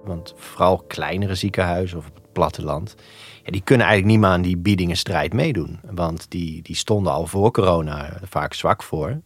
Want 0.04 0.34
vooral 0.38 0.84
kleinere 0.88 1.36
ziekenhuizen 1.36 1.98
of 1.98 2.08
op 2.08 2.16
het 2.16 2.32
platteland, 2.32 2.96
ja, 3.44 3.52
die 3.52 3.62
kunnen 3.64 3.88
eigenlijk 3.88 4.16
niet 4.16 4.26
meer 4.26 4.36
aan 4.36 4.42
die 4.42 4.58
biedingenstrijd 4.58 5.34
meedoen. 5.34 5.80
Want 5.92 6.26
die, 6.30 6.62
die 6.62 6.76
stonden 6.76 7.14
al 7.14 7.28
voor 7.28 7.52
corona 7.52 8.20
vaak 8.24 8.54
zwak 8.54 8.84
voor. 8.84 9.22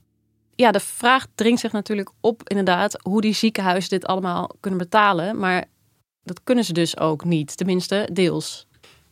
Ja, 0.57 0.71
de 0.71 0.79
vraag 0.79 1.25
dringt 1.35 1.59
zich 1.59 1.71
natuurlijk 1.71 2.11
op 2.21 2.49
inderdaad 2.49 2.99
hoe 3.01 3.21
die 3.21 3.33
ziekenhuizen 3.33 3.89
dit 3.89 4.05
allemaal 4.05 4.49
kunnen 4.59 4.79
betalen. 4.79 5.39
Maar 5.39 5.65
dat 6.23 6.43
kunnen 6.43 6.63
ze 6.63 6.73
dus 6.73 6.97
ook 6.97 7.25
niet, 7.25 7.57
tenminste 7.57 8.09
deels. 8.13 8.67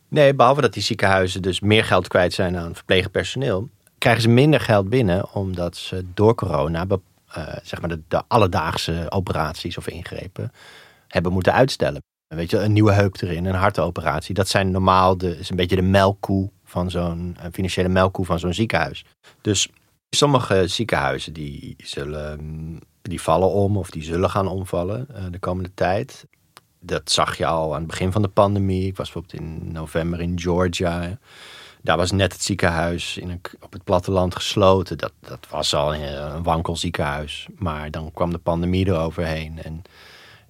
Nee, 0.08 0.34
behalve 0.34 0.60
dat 0.60 0.72
die 0.72 0.82
ziekenhuizen 0.82 1.42
dus 1.42 1.60
meer 1.60 1.84
geld 1.84 2.08
kwijt 2.08 2.32
zijn 2.32 2.56
aan 2.56 2.74
verpleegend 2.74 3.12
personeel, 3.12 3.68
krijgen 3.98 4.22
ze 4.22 4.28
minder 4.28 4.60
geld 4.60 4.88
binnen 4.88 5.32
omdat 5.34 5.76
ze 5.76 6.04
door 6.14 6.34
corona 6.34 6.86
uh, 6.88 7.48
zeg 7.62 7.80
maar 7.80 7.88
de, 7.88 8.00
de, 8.08 8.22
alledaagse 8.28 9.06
operaties 9.08 9.78
of 9.78 9.88
ingrepen 9.88 10.52
hebben 11.08 11.32
moeten 11.32 11.52
uitstellen. 11.52 12.02
Weet 12.26 12.50
je, 12.50 12.58
een 12.58 12.72
nieuwe 12.72 12.92
heup 12.92 13.20
erin, 13.20 13.44
een 13.44 13.54
hartoperatie. 13.54 14.34
Dat 14.34 14.48
zijn 14.48 14.70
normaal 14.70 15.18
de, 15.18 15.38
is 15.38 15.50
een 15.50 15.56
beetje 15.56 15.76
de 15.76 15.82
melkkoe 15.82 16.50
van 16.64 16.90
zo'n 16.90 17.36
financiële 17.52 17.88
melkkoe 17.88 18.24
van 18.24 18.38
zo'n 18.38 18.54
ziekenhuis. 18.54 19.04
Dus 19.40 19.70
sommige 20.16 20.68
ziekenhuizen 20.68 21.32
die 21.32 21.76
zullen, 21.78 22.78
die 23.02 23.20
vallen 23.20 23.50
om 23.50 23.76
of 23.76 23.90
die 23.90 24.02
zullen 24.02 24.30
gaan 24.30 24.48
omvallen 24.48 25.06
uh, 25.10 25.24
de 25.30 25.38
komende 25.38 25.74
tijd. 25.74 26.26
Dat 26.80 27.10
zag 27.10 27.36
je 27.36 27.46
al 27.46 27.74
aan 27.74 27.80
het 27.80 27.90
begin 27.90 28.12
van 28.12 28.22
de 28.22 28.28
pandemie. 28.28 28.86
Ik 28.86 28.96
was 28.96 29.12
bijvoorbeeld 29.12 29.42
in 29.42 29.72
november 29.72 30.20
in 30.20 30.40
Georgia. 30.40 31.18
Daar 31.82 31.96
was 31.96 32.10
net 32.10 32.32
het 32.32 32.42
ziekenhuis 32.42 33.16
in 33.16 33.40
op 33.60 33.72
het 33.72 33.84
platteland 33.84 34.34
gesloten. 34.34 34.98
Dat, 34.98 35.12
dat 35.20 35.46
was 35.50 35.74
al 35.74 35.94
een 35.94 36.42
wankel 36.42 36.76
ziekenhuis. 36.76 37.46
Maar 37.56 37.90
dan 37.90 38.12
kwam 38.12 38.30
de 38.30 38.38
pandemie 38.38 38.86
eroverheen. 38.86 39.62
En 39.62 39.82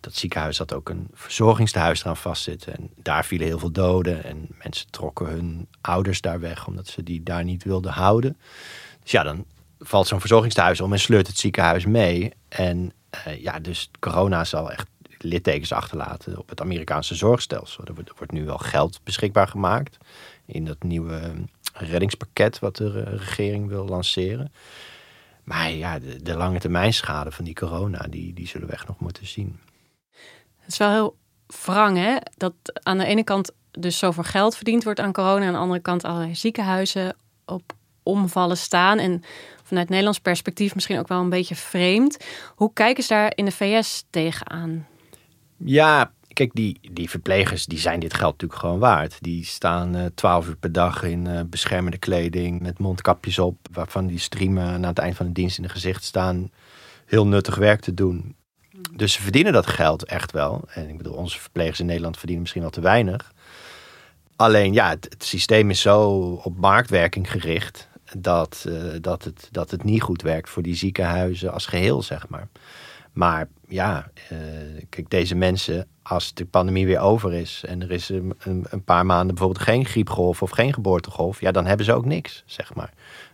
dat 0.01 0.15
ziekenhuis 0.15 0.59
had 0.59 0.73
ook 0.73 0.89
een 0.89 1.09
verzorgingstehuis 1.13 2.01
eraan 2.01 2.17
vastzitten. 2.17 2.77
En 2.77 2.91
daar 3.03 3.25
vielen 3.25 3.47
heel 3.47 3.59
veel 3.59 3.73
doden. 3.73 4.25
En 4.25 4.49
mensen 4.63 4.91
trokken 4.91 5.27
hun 5.27 5.69
ouders 5.81 6.21
daar 6.21 6.41
weg, 6.41 6.67
omdat 6.67 6.87
ze 6.87 7.03
die 7.03 7.23
daar 7.23 7.45
niet 7.45 7.65
wilden 7.65 7.93
houden. 7.93 8.37
Dus 9.03 9.11
ja, 9.11 9.23
dan 9.23 9.45
valt 9.79 10.07
zo'n 10.07 10.21
verzorgingstehuis 10.21 10.81
om 10.81 10.93
en 10.93 11.01
sleurt 11.01 11.27
het 11.27 11.39
ziekenhuis 11.39 11.87
mee. 11.87 12.33
En 12.49 12.93
uh, 13.27 13.43
ja, 13.43 13.59
dus 13.61 13.91
corona 13.99 14.45
zal 14.45 14.71
echt 14.71 14.89
littekens 15.19 15.73
achterlaten 15.73 16.39
op 16.39 16.49
het 16.49 16.61
Amerikaanse 16.61 17.15
zorgstelsel. 17.15 17.85
Er 17.85 17.95
wordt, 17.95 18.33
nu 18.33 18.45
wel 18.45 18.59
geld 18.59 19.01
beschikbaar 19.05 19.49
gemaakt 19.49 19.97
in 20.47 20.65
dat 20.65 20.83
nieuwe 20.83 21.35
reddingspakket 21.73 22.59
wat 22.59 22.77
de 22.77 23.03
regering 23.03 23.69
wil 23.69 23.87
lanceren. 23.87 24.53
Maar 25.45 25.71
ja, 25.71 25.99
de, 25.99 26.23
de 26.23 26.37
lange 26.37 26.59
termijn 26.59 26.95
schade 26.95 27.31
van 27.31 27.45
die 27.45 27.55
corona, 27.55 28.07
die, 28.11 28.33
die 28.33 28.47
zullen 28.47 28.67
we 28.67 28.73
echt 28.73 28.87
nog 28.87 29.01
moeten 29.01 29.27
zien. 29.27 29.61
Het 30.59 30.73
is 30.73 30.77
wel 30.79 30.91
heel 30.91 31.17
wrang, 31.65 31.97
hè? 31.97 32.17
Dat 32.37 32.55
aan 32.83 32.99
de 32.99 33.05
ene 33.05 33.25
kant 33.25 33.53
dus 33.71 33.99
zoveel 33.99 34.23
geld 34.23 34.57
verdiend 34.57 34.85
wordt 34.85 35.01
aan 35.01 35.13
corona. 35.13 35.41
En 35.41 35.47
aan 35.47 35.53
de 35.53 35.59
andere 35.59 35.81
kant 35.81 36.05
allerlei 36.05 36.35
ziekenhuizen 36.35 37.17
op 37.45 37.73
omvallen 38.03 38.57
staan. 38.57 38.99
En 38.99 39.23
vanuit 39.67 39.89
Nederlands 39.89 40.19
perspectief 40.19 40.75
misschien 40.75 40.99
ook 40.99 41.09
wel 41.09 41.21
een 41.21 41.31
beetje 41.31 41.55
vreemd. 41.55 42.25
Hoe 42.55 42.73
kijken 42.73 43.03
ze 43.03 43.09
daar 43.09 43.33
in 43.35 43.45
de 43.45 43.51
VS 43.51 44.05
tegenaan? 44.11 44.87
Ja, 45.57 46.13
kijk, 46.29 46.51
die, 46.55 46.79
die 46.93 47.11
verplegers 47.11 47.67
die 47.67 47.79
zijn 47.79 48.01
dit 48.01 48.15
geld 48.15 48.33
natuurlijk 48.33 48.61
gewoon 48.61 48.79
waard. 48.79 49.17
Die 49.21 49.45
staan 49.45 49.97
uh, 49.97 50.05
twaalf 50.15 50.49
uur 50.49 50.57
per 50.57 50.73
dag 50.73 51.03
in 51.03 51.27
uh, 51.27 51.41
beschermende 51.47 51.99
kleding 51.99 52.61
met 52.61 52.79
mondkapjes 52.79 53.39
op. 53.39 53.57
Waarvan 53.73 54.07
die 54.07 54.19
streamen 54.19 54.81
na 54.81 54.89
het 54.89 54.99
eind 54.99 55.17
van 55.17 55.27
de 55.27 55.33
dienst 55.33 55.57
in 55.57 55.63
het 55.63 55.73
gezicht 55.73 56.05
staan. 56.05 56.51
Heel 57.07 57.27
nuttig 57.27 57.55
werk 57.55 57.81
te 57.81 57.95
doen. 57.95 58.37
Dus 58.93 59.13
ze 59.13 59.23
verdienen 59.23 59.53
dat 59.53 59.67
geld 59.67 60.05
echt 60.05 60.33
wel. 60.33 60.65
En 60.69 60.89
ik 60.89 60.97
bedoel, 60.97 61.15
onze 61.15 61.41
verplegers 61.41 61.81
in 61.81 61.87
Nederland 61.87 62.17
verdienen 62.17 62.43
misschien 62.43 62.63
wel 62.63 62.73
te 62.73 62.81
weinig. 62.81 63.33
Alleen 64.37 64.73
ja, 64.73 64.91
het, 64.91 65.17
systeem 65.19 65.71
is 65.71 65.81
zo 65.81 66.11
op 66.45 66.57
marktwerking 66.57 67.31
gericht 67.31 67.89
dat, 68.19 68.65
uh, 68.69 68.93
dat, 69.01 69.25
het, 69.25 69.49
dat 69.51 69.71
het 69.71 69.85
niet 69.85 70.03
goed 70.03 70.23
werkt 70.23 70.51
voor 70.51 70.63
die 70.63 70.75
ziekenhuizen 70.75 71.53
als 71.53 71.67
geheel, 71.67 72.03
zeg 72.03 72.29
maar. 72.29 72.49
Maar 73.13 73.49
ja, 73.69 74.11
uh, 74.33 74.39
kijk, 74.89 75.11
deze 75.11 75.35
mensen, 75.35 75.87
als 76.03 76.35
de 76.35 76.45
pandemie 76.45 76.87
weer 76.87 77.01
over 77.01 77.33
is 77.35 77.65
en 77.67 77.83
er 77.83 77.91
is 77.91 78.09
een, 78.09 78.35
een, 78.71 78.85
paar 78.85 79.07
maanden 79.07 79.35
bijvoorbeeld 79.35 79.65
geen 79.65 79.85
griepgolf 79.85 80.43
of 80.43 80.51
geen 80.51 80.73
geboortegolf, 80.73 81.41
ja, 81.41 81.51
dan 81.51 81.67
hebben 81.67 81.87
ze 81.87 81.93
ook 81.93 82.05
niks, 82.05 82.43
zeg 82.47 82.75
maar, 82.75 82.93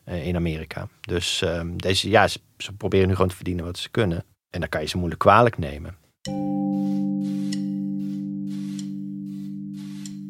uh, 0.08 0.26
in 0.26 0.36
Amerika. 0.36 0.88
Dus 1.00 1.42
uh, 1.42 1.60
deze, 1.76 2.10
ja, 2.10 2.28
ze, 2.28 2.40
ze 2.56 2.72
proberen 2.72 3.08
nu 3.08 3.14
gewoon 3.14 3.28
te 3.28 3.36
verdienen 3.36 3.64
wat 3.64 3.78
ze 3.78 3.90
kunnen. 3.90 4.24
En 4.50 4.60
dan 4.60 4.68
kan 4.68 4.80
je 4.80 4.86
ze 4.86 4.96
moeilijk 4.96 5.20
kwalijk 5.20 5.58
nemen. 5.58 5.96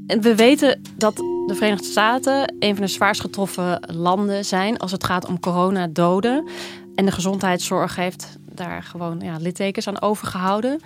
We 0.06 0.34
weten 0.36 0.80
dat 0.96 1.16
de 1.16 1.54
Verenigde 1.54 1.84
Staten 1.84 2.54
een 2.58 2.74
van 2.74 2.84
de 2.84 2.90
zwaarst 2.90 3.20
getroffen 3.20 3.80
landen 3.94 4.44
zijn 4.44 4.78
als 4.78 4.92
het 4.92 5.04
gaat 5.04 5.26
om 5.26 5.40
coronadoden. 5.40 6.48
En 6.94 7.04
de 7.04 7.12
gezondheidszorg 7.12 7.96
heeft 7.96 8.38
daar 8.54 8.82
gewoon 8.82 9.20
ja, 9.20 9.36
littekens 9.36 9.86
aan 9.86 10.02
overgehouden. 10.02 10.80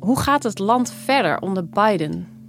Hoe 0.00 0.20
gaat 0.20 0.42
het 0.42 0.58
land 0.58 0.92
verder 1.04 1.38
onder 1.38 1.68
Biden? 1.68 2.39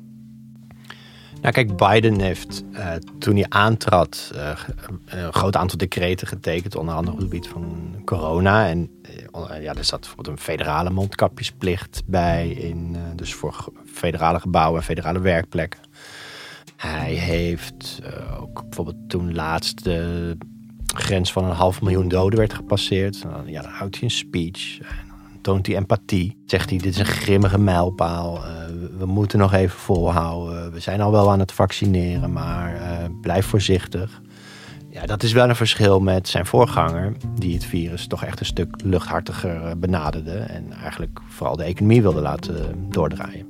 Nou, 1.41 1.53
kijk, 1.53 1.77
Biden 1.77 2.19
heeft 2.19 2.63
uh, 2.71 2.93
toen 3.19 3.35
hij 3.35 3.45
aantrad 3.49 4.31
uh, 4.35 4.59
een 5.05 5.33
groot 5.33 5.55
aantal 5.55 5.77
decreten 5.77 6.27
getekend, 6.27 6.75
onder 6.75 6.95
andere 6.95 7.15
op 7.15 7.21
het 7.21 7.31
gebied 7.31 7.47
van 7.47 7.95
corona. 8.05 8.67
En 8.67 8.89
uh, 9.35 9.63
ja, 9.63 9.73
er 9.73 9.83
zat 9.83 9.99
bijvoorbeeld 9.99 10.27
een 10.27 10.43
federale 10.43 10.89
mondkapjesplicht 10.89 12.03
bij, 12.05 12.49
in, 12.49 12.97
dus 13.15 13.33
voor 13.33 13.71
federale 13.85 14.39
gebouwen 14.39 14.79
en 14.79 14.85
federale 14.85 15.19
werkplekken. 15.19 15.79
Hij 16.75 17.13
heeft 17.13 18.01
ook 18.39 18.61
bijvoorbeeld 18.63 19.09
toen 19.09 19.33
laatst 19.33 19.83
de 19.83 20.37
grens 20.95 21.31
van 21.31 21.45
een 21.45 21.55
half 21.55 21.81
miljoen 21.81 22.07
doden 22.07 22.39
werd 22.39 22.53
gepasseerd. 22.53 23.25
Ja, 23.45 23.61
dan 23.61 23.71
houdt 23.71 23.95
hij 23.95 24.03
een 24.03 24.11
speech 24.11 24.79
toont 25.41 25.67
hij 25.67 25.75
empathie. 25.75 26.37
Zegt 26.45 26.69
hij, 26.69 26.79
dit 26.79 26.93
is 26.93 26.99
een 26.99 27.05
grimmige 27.05 27.59
mijlpaal. 27.59 28.35
Uh, 28.35 28.43
we 28.97 29.05
moeten 29.05 29.39
nog 29.39 29.53
even 29.53 29.79
volhouden. 29.79 30.71
We 30.71 30.79
zijn 30.79 31.01
al 31.01 31.11
wel 31.11 31.31
aan 31.31 31.39
het 31.39 31.51
vaccineren, 31.51 32.31
maar 32.31 32.75
uh, 32.75 32.81
blijf 33.21 33.45
voorzichtig. 33.45 34.21
Ja, 34.89 35.05
dat 35.05 35.23
is 35.23 35.31
wel 35.31 35.49
een 35.49 35.55
verschil 35.55 35.99
met 35.99 36.27
zijn 36.27 36.45
voorganger, 36.45 37.13
die 37.35 37.53
het 37.53 37.65
virus 37.65 38.07
toch 38.07 38.23
echt 38.23 38.39
een 38.39 38.45
stuk 38.45 38.75
luchthartiger 38.83 39.63
eh, 39.63 39.71
benaderde. 39.77 40.31
En 40.31 40.71
eigenlijk 40.81 41.19
vooral 41.27 41.55
de 41.55 41.63
economie 41.63 42.01
wilde 42.01 42.21
laten 42.21 42.87
doordraaien. 42.89 43.45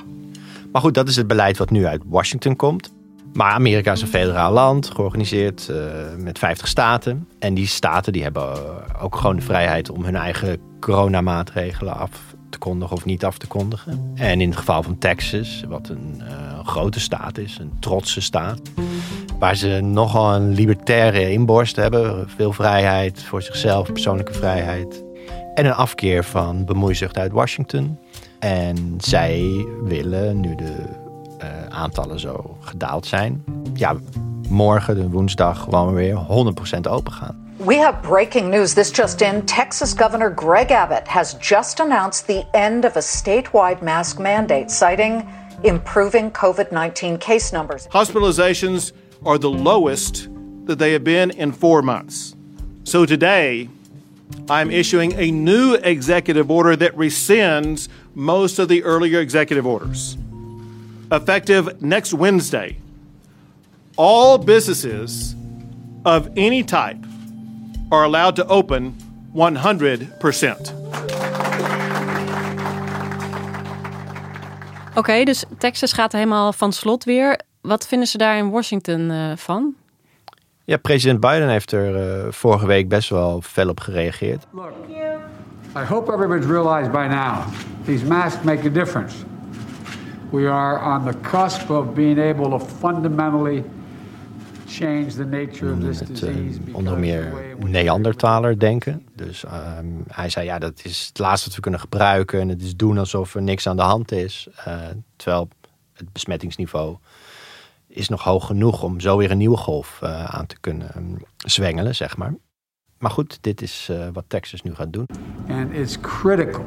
Maar 0.71 0.81
goed, 0.81 0.93
dat 0.93 1.07
is 1.07 1.15
het 1.15 1.27
beleid 1.27 1.57
wat 1.57 1.69
nu 1.69 1.85
uit 1.85 2.01
Washington 2.05 2.55
komt. 2.55 2.93
Maar 3.33 3.51
Amerika 3.51 3.91
is 3.91 4.01
een 4.01 4.07
federaal 4.07 4.51
land, 4.51 4.89
georganiseerd 4.89 5.71
met 6.17 6.39
50 6.39 6.67
staten. 6.67 7.27
En 7.39 7.53
die 7.53 7.67
staten 7.67 8.13
die 8.13 8.23
hebben 8.23 8.53
ook 9.01 9.15
gewoon 9.15 9.35
de 9.35 9.41
vrijheid 9.41 9.89
om 9.89 10.03
hun 10.03 10.15
eigen 10.15 10.70
coronamaatregelen 10.81 11.95
af 11.95 12.11
te 12.49 12.57
kondigen 12.57 12.95
of 12.95 13.05
niet 13.05 13.25
af 13.25 13.37
te 13.37 13.47
kondigen. 13.47 14.11
En 14.15 14.41
in 14.41 14.49
het 14.49 14.57
geval 14.57 14.83
van 14.83 14.97
Texas, 14.97 15.63
wat 15.67 15.89
een 15.89 16.21
uh, 16.21 16.59
grote 16.65 16.99
staat 16.99 17.37
is, 17.37 17.57
een 17.59 17.71
trotse 17.79 18.21
staat, 18.21 18.61
waar 19.39 19.55
ze 19.55 19.79
nogal 19.83 20.35
een 20.35 20.49
libertaire 20.49 21.31
inborst 21.31 21.75
hebben, 21.75 22.29
veel 22.29 22.53
vrijheid 22.53 23.23
voor 23.23 23.41
zichzelf, 23.41 23.91
persoonlijke 23.91 24.33
vrijheid 24.33 25.03
en 25.53 25.65
een 25.65 25.73
afkeer 25.73 26.23
van 26.23 26.65
bemoeizucht 26.65 27.17
uit 27.17 27.31
Washington. 27.31 27.99
En 28.39 28.95
zij 28.97 29.65
willen 29.83 30.39
nu 30.39 30.55
de 30.55 30.73
uh, 31.41 31.47
aantallen 31.69 32.19
zo 32.19 32.57
gedaald 32.59 33.05
zijn, 33.05 33.43
ja, 33.73 33.95
morgen, 34.49 34.95
de 34.95 35.09
woensdag, 35.09 35.59
gewoon 35.59 35.93
weer 35.93 36.17
100% 36.77 36.79
open 36.89 37.11
gaan. 37.11 37.50
We 37.61 37.75
have 37.75 38.01
breaking 38.01 38.49
news. 38.49 38.73
This 38.73 38.89
just 38.89 39.21
in. 39.21 39.45
Texas 39.45 39.93
Governor 39.93 40.31
Greg 40.31 40.71
Abbott 40.71 41.07
has 41.07 41.35
just 41.35 41.79
announced 41.79 42.25
the 42.25 42.43
end 42.57 42.85
of 42.85 42.95
a 42.95 43.01
statewide 43.01 43.83
mask 43.83 44.19
mandate, 44.19 44.71
citing 44.71 45.31
improving 45.63 46.31
COVID 46.31 46.71
19 46.71 47.19
case 47.19 47.53
numbers. 47.53 47.85
Hospitalizations 47.89 48.93
are 49.23 49.37
the 49.37 49.51
lowest 49.51 50.27
that 50.65 50.79
they 50.79 50.91
have 50.93 51.03
been 51.03 51.29
in 51.29 51.51
four 51.51 51.83
months. 51.83 52.35
So 52.83 53.05
today, 53.05 53.69
I'm 54.49 54.71
issuing 54.71 55.13
a 55.13 55.29
new 55.29 55.75
executive 55.75 56.49
order 56.49 56.75
that 56.75 56.95
rescinds 56.95 57.89
most 58.15 58.57
of 58.57 58.69
the 58.69 58.83
earlier 58.83 59.19
executive 59.19 59.67
orders. 59.67 60.17
Effective 61.11 61.79
next 61.79 62.11
Wednesday, 62.11 62.77
all 63.97 64.39
businesses 64.39 65.35
of 66.05 66.27
any 66.35 66.63
type 66.63 66.97
are 67.91 68.03
allowed 68.03 68.35
to 68.35 68.45
open 68.47 68.95
100%. 69.33 70.73
Oké, 74.95 75.23
dus 75.23 75.43
Texas 75.57 75.93
gaat 75.93 76.11
helemaal 76.11 76.53
van 76.53 76.73
slot 76.73 77.03
weer. 77.03 77.39
Wat 77.61 77.87
vinden 77.87 78.07
ze 78.07 78.17
daar 78.17 78.37
in 78.37 78.49
Washington 78.49 78.99
uh, 79.11 79.31
van? 79.35 79.75
Ja, 80.63 80.77
president 80.77 81.19
Biden 81.19 81.49
heeft 81.49 81.71
er 81.71 82.25
uh, 82.25 82.31
vorige 82.31 82.65
week 82.65 82.89
best 82.89 83.09
wel 83.09 83.41
fel 83.41 83.69
op 83.69 83.79
gereageerd. 83.79 84.45
Look, 84.51 84.71
I 85.75 85.85
hope 85.85 86.13
everybody's 86.13 86.45
realized 86.49 86.91
by 86.91 87.07
now 87.09 87.45
these 87.85 88.05
masks 88.05 88.43
make 88.43 88.67
a 88.67 88.71
difference. 88.71 89.15
We 90.29 90.49
are 90.49 90.95
on 90.95 91.05
the 91.05 91.19
cusp 91.21 91.69
of 91.69 91.93
being 91.93 92.19
able 92.19 92.49
to 92.49 92.59
fundamentally 92.59 93.63
change 94.71 95.15
the 95.15 95.25
nature 95.25 95.73
of 95.73 95.79
this 95.79 95.99
disease. 95.99 96.59
Uh, 96.67 96.75
onder 96.75 96.99
meer 96.99 97.33
Neandertaler 97.59 98.59
denken. 98.59 99.07
Dus 99.15 99.43
um, 99.43 100.03
hij 100.07 100.29
zei 100.29 100.45
ja, 100.45 100.59
dat 100.59 100.79
is 100.83 101.07
het 101.07 101.19
laatste 101.19 101.47
wat 101.47 101.55
we 101.55 101.61
kunnen 101.61 101.79
gebruiken 101.79 102.39
en 102.39 102.49
het 102.49 102.61
is 102.61 102.75
doen 102.75 102.97
alsof 102.97 103.35
er 103.35 103.41
niks 103.41 103.67
aan 103.67 103.75
de 103.75 103.81
hand 103.81 104.11
is. 104.11 104.47
Uh, 104.67 104.87
terwijl 105.15 105.49
het 105.93 106.11
besmettingsniveau 106.11 106.97
is 107.87 108.09
nog 108.09 108.23
hoog 108.23 108.45
genoeg 108.45 108.83
om 108.83 108.99
zo 108.99 109.17
weer 109.17 109.31
een 109.31 109.37
nieuwe 109.37 109.57
golf 109.57 109.99
uh, 110.03 110.25
aan 110.25 110.45
te 110.45 110.59
kunnen 110.59 110.91
um, 110.97 111.17
zwengelen, 111.37 111.95
zeg 111.95 112.17
maar. 112.17 112.35
Maar 112.97 113.11
goed, 113.11 113.37
dit 113.41 113.61
is 113.61 113.91
wat 114.13 114.23
Texas 114.27 114.61
nu 114.61 114.75
gaat 114.75 114.93
doen. 114.93 115.05
And 115.49 115.73
it's 115.73 115.99
critical, 115.99 116.65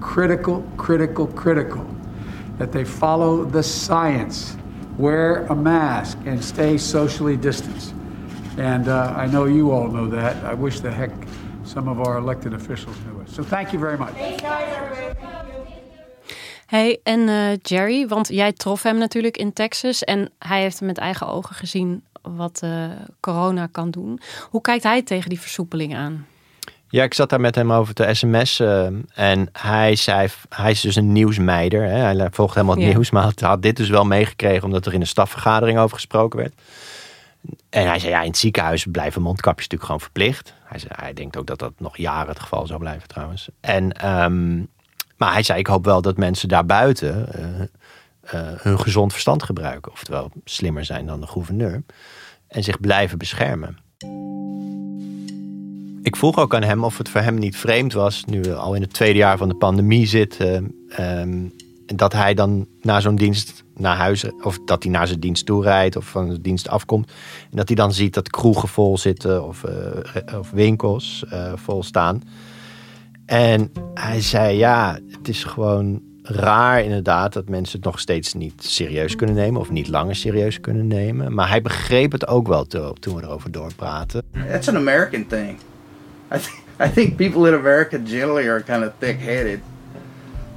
critical, 0.00 0.64
critical, 0.76 1.26
critical 1.26 1.84
that 2.58 2.72
they 2.72 2.86
follow 2.86 3.52
the 3.52 3.62
science. 3.62 4.54
Wear 4.98 5.46
a 5.48 5.54
mask 5.54 6.18
and 6.26 6.44
stay 6.44 6.78
socially 6.78 7.38
distanced. 7.38 7.94
And 8.58 8.88
uh, 8.88 9.24
I 9.24 9.26
know 9.26 9.46
you 9.46 9.70
all 9.70 9.88
know 9.88 10.08
that. 10.10 10.36
I 10.52 10.54
wish 10.54 10.80
the 10.80 10.90
heck 10.90 11.10
some 11.64 11.90
of 11.90 11.98
our 11.98 12.16
elected 12.16 12.52
officials 12.52 12.96
knew 13.06 13.20
it. 13.20 13.30
So 13.30 13.42
thank 13.42 13.72
you 13.72 13.80
very 13.80 13.98
much. 13.98 14.14
Hey, 16.66 17.00
en 17.02 17.20
uh, 17.20 17.56
Jerry, 17.62 18.06
want 18.06 18.28
jij 18.28 18.52
trof 18.52 18.82
hem 18.82 18.98
natuurlijk 18.98 19.36
in 19.36 19.52
Texas 19.52 20.04
en 20.04 20.30
hij 20.38 20.60
heeft 20.60 20.80
met 20.80 20.98
eigen 20.98 21.26
ogen 21.26 21.54
gezien 21.54 22.04
wat 22.22 22.60
uh, 22.64 22.86
corona 23.20 23.66
kan 23.66 23.90
doen. 23.90 24.20
Hoe 24.50 24.60
kijkt 24.60 24.82
hij 24.82 25.02
tegen 25.02 25.28
die 25.28 25.40
versoepeling 25.40 25.96
aan? 25.96 26.26
Ja, 26.96 27.04
ik 27.04 27.14
zat 27.14 27.30
daar 27.30 27.40
met 27.40 27.54
hem 27.54 27.72
over 27.72 27.94
te 27.94 28.08
sms 28.12 28.60
uh, 28.60 28.86
en 29.14 29.48
hij 29.52 29.96
zei, 29.96 30.28
hij 30.48 30.70
is 30.70 30.80
dus 30.80 30.96
een 30.96 31.12
nieuwsmeider. 31.12 31.82
Hè? 31.82 31.96
Hij 31.98 32.28
volgt 32.30 32.54
helemaal 32.54 32.76
het 32.76 32.84
ja. 32.84 32.90
nieuws, 32.90 33.10
maar 33.10 33.22
had, 33.22 33.40
had 33.40 33.62
dit 33.62 33.76
dus 33.76 33.88
wel 33.88 34.04
meegekregen 34.04 34.64
omdat 34.64 34.86
er 34.86 34.94
in 34.94 35.00
een 35.00 35.06
stafvergadering 35.06 35.78
over 35.78 35.96
gesproken 35.96 36.38
werd. 36.38 36.54
En 37.70 37.86
hij 37.86 37.98
zei, 37.98 38.12
ja, 38.12 38.20
in 38.20 38.28
het 38.28 38.38
ziekenhuis 38.38 38.86
blijven 38.90 39.22
mondkapjes 39.22 39.68
natuurlijk 39.68 39.84
gewoon 39.84 40.00
verplicht. 40.00 40.54
Hij, 40.64 40.78
zei, 40.78 40.92
hij 40.96 41.12
denkt 41.12 41.36
ook 41.36 41.46
dat 41.46 41.58
dat 41.58 41.72
nog 41.78 41.96
jaren 41.96 42.28
het 42.28 42.40
geval 42.40 42.66
zou 42.66 42.78
blijven 42.78 43.08
trouwens. 43.08 43.48
En 43.60 44.12
um, 44.24 44.68
maar 45.16 45.32
hij 45.32 45.42
zei, 45.42 45.58
ik 45.58 45.66
hoop 45.66 45.84
wel 45.84 46.02
dat 46.02 46.16
mensen 46.16 46.48
daarbuiten 46.48 47.28
uh, 47.36 48.40
uh, 48.40 48.60
hun 48.60 48.80
gezond 48.80 49.12
verstand 49.12 49.42
gebruiken. 49.42 49.92
Oftewel 49.92 50.30
slimmer 50.44 50.84
zijn 50.84 51.06
dan 51.06 51.20
de 51.20 51.26
gouverneur. 51.26 51.82
En 52.48 52.62
zich 52.62 52.80
blijven 52.80 53.18
beschermen. 53.18 53.78
Ik 56.06 56.16
vroeg 56.16 56.38
ook 56.38 56.54
aan 56.54 56.62
hem 56.62 56.84
of 56.84 56.98
het 56.98 57.08
voor 57.08 57.20
hem 57.20 57.38
niet 57.38 57.56
vreemd 57.56 57.92
was, 57.92 58.24
nu 58.24 58.40
we 58.40 58.54
al 58.54 58.74
in 58.74 58.80
het 58.80 58.92
tweede 58.92 59.18
jaar 59.18 59.36
van 59.36 59.48
de 59.48 59.54
pandemie 59.54 60.06
zitten, 60.06 60.74
um, 61.00 61.52
dat 61.86 62.12
hij 62.12 62.34
dan 62.34 62.66
na 62.80 63.00
zo'n 63.00 63.16
dienst 63.16 63.64
naar 63.76 63.96
huis, 63.96 64.24
of 64.42 64.58
dat 64.64 64.82
hij 64.82 64.92
naar 64.92 65.06
zijn 65.06 65.20
dienst 65.20 65.46
toe 65.46 65.62
rijdt 65.62 65.96
of 65.96 66.06
van 66.06 66.28
de 66.28 66.40
dienst 66.40 66.68
afkomt. 66.68 67.12
En 67.50 67.56
dat 67.56 67.66
hij 67.66 67.76
dan 67.76 67.92
ziet 67.92 68.14
dat 68.14 68.30
kroegen 68.30 68.68
vol 68.68 68.98
zitten 68.98 69.46
of, 69.46 69.64
uh, 69.64 70.38
of 70.38 70.50
winkels 70.50 71.24
vol 71.54 71.82
staan. 71.82 72.22
En 73.24 73.72
hij 73.94 74.20
zei, 74.20 74.56
ja, 74.56 74.98
het 75.10 75.28
is 75.28 75.44
gewoon 75.44 76.02
raar 76.22 76.82
inderdaad 76.82 77.32
dat 77.32 77.48
mensen 77.48 77.76
het 77.76 77.86
nog 77.86 78.00
steeds 78.00 78.34
niet 78.34 78.64
serieus 78.64 79.16
kunnen 79.16 79.36
nemen 79.36 79.60
of 79.60 79.70
niet 79.70 79.88
langer 79.88 80.16
serieus 80.16 80.60
kunnen 80.60 80.86
nemen. 80.86 81.34
Maar 81.34 81.48
hij 81.48 81.62
begreep 81.62 82.12
het 82.12 82.26
ook 82.26 82.48
wel 82.48 82.66
toen 82.66 83.14
we 83.14 83.22
erover 83.22 83.50
doorpraten. 83.50 84.22
It's 84.54 84.68
an 84.68 84.76
American 84.76 85.26
thing. 85.26 85.58
I, 86.32 86.38
th 86.38 86.50
I 86.78 86.88
think 86.92 87.16
people 87.16 87.48
in 87.48 87.54
America 87.54 87.98
generally 87.98 88.48
are 88.48 88.62
kind 88.62 88.84
of 88.84 88.92
thick-headed. 88.98 89.60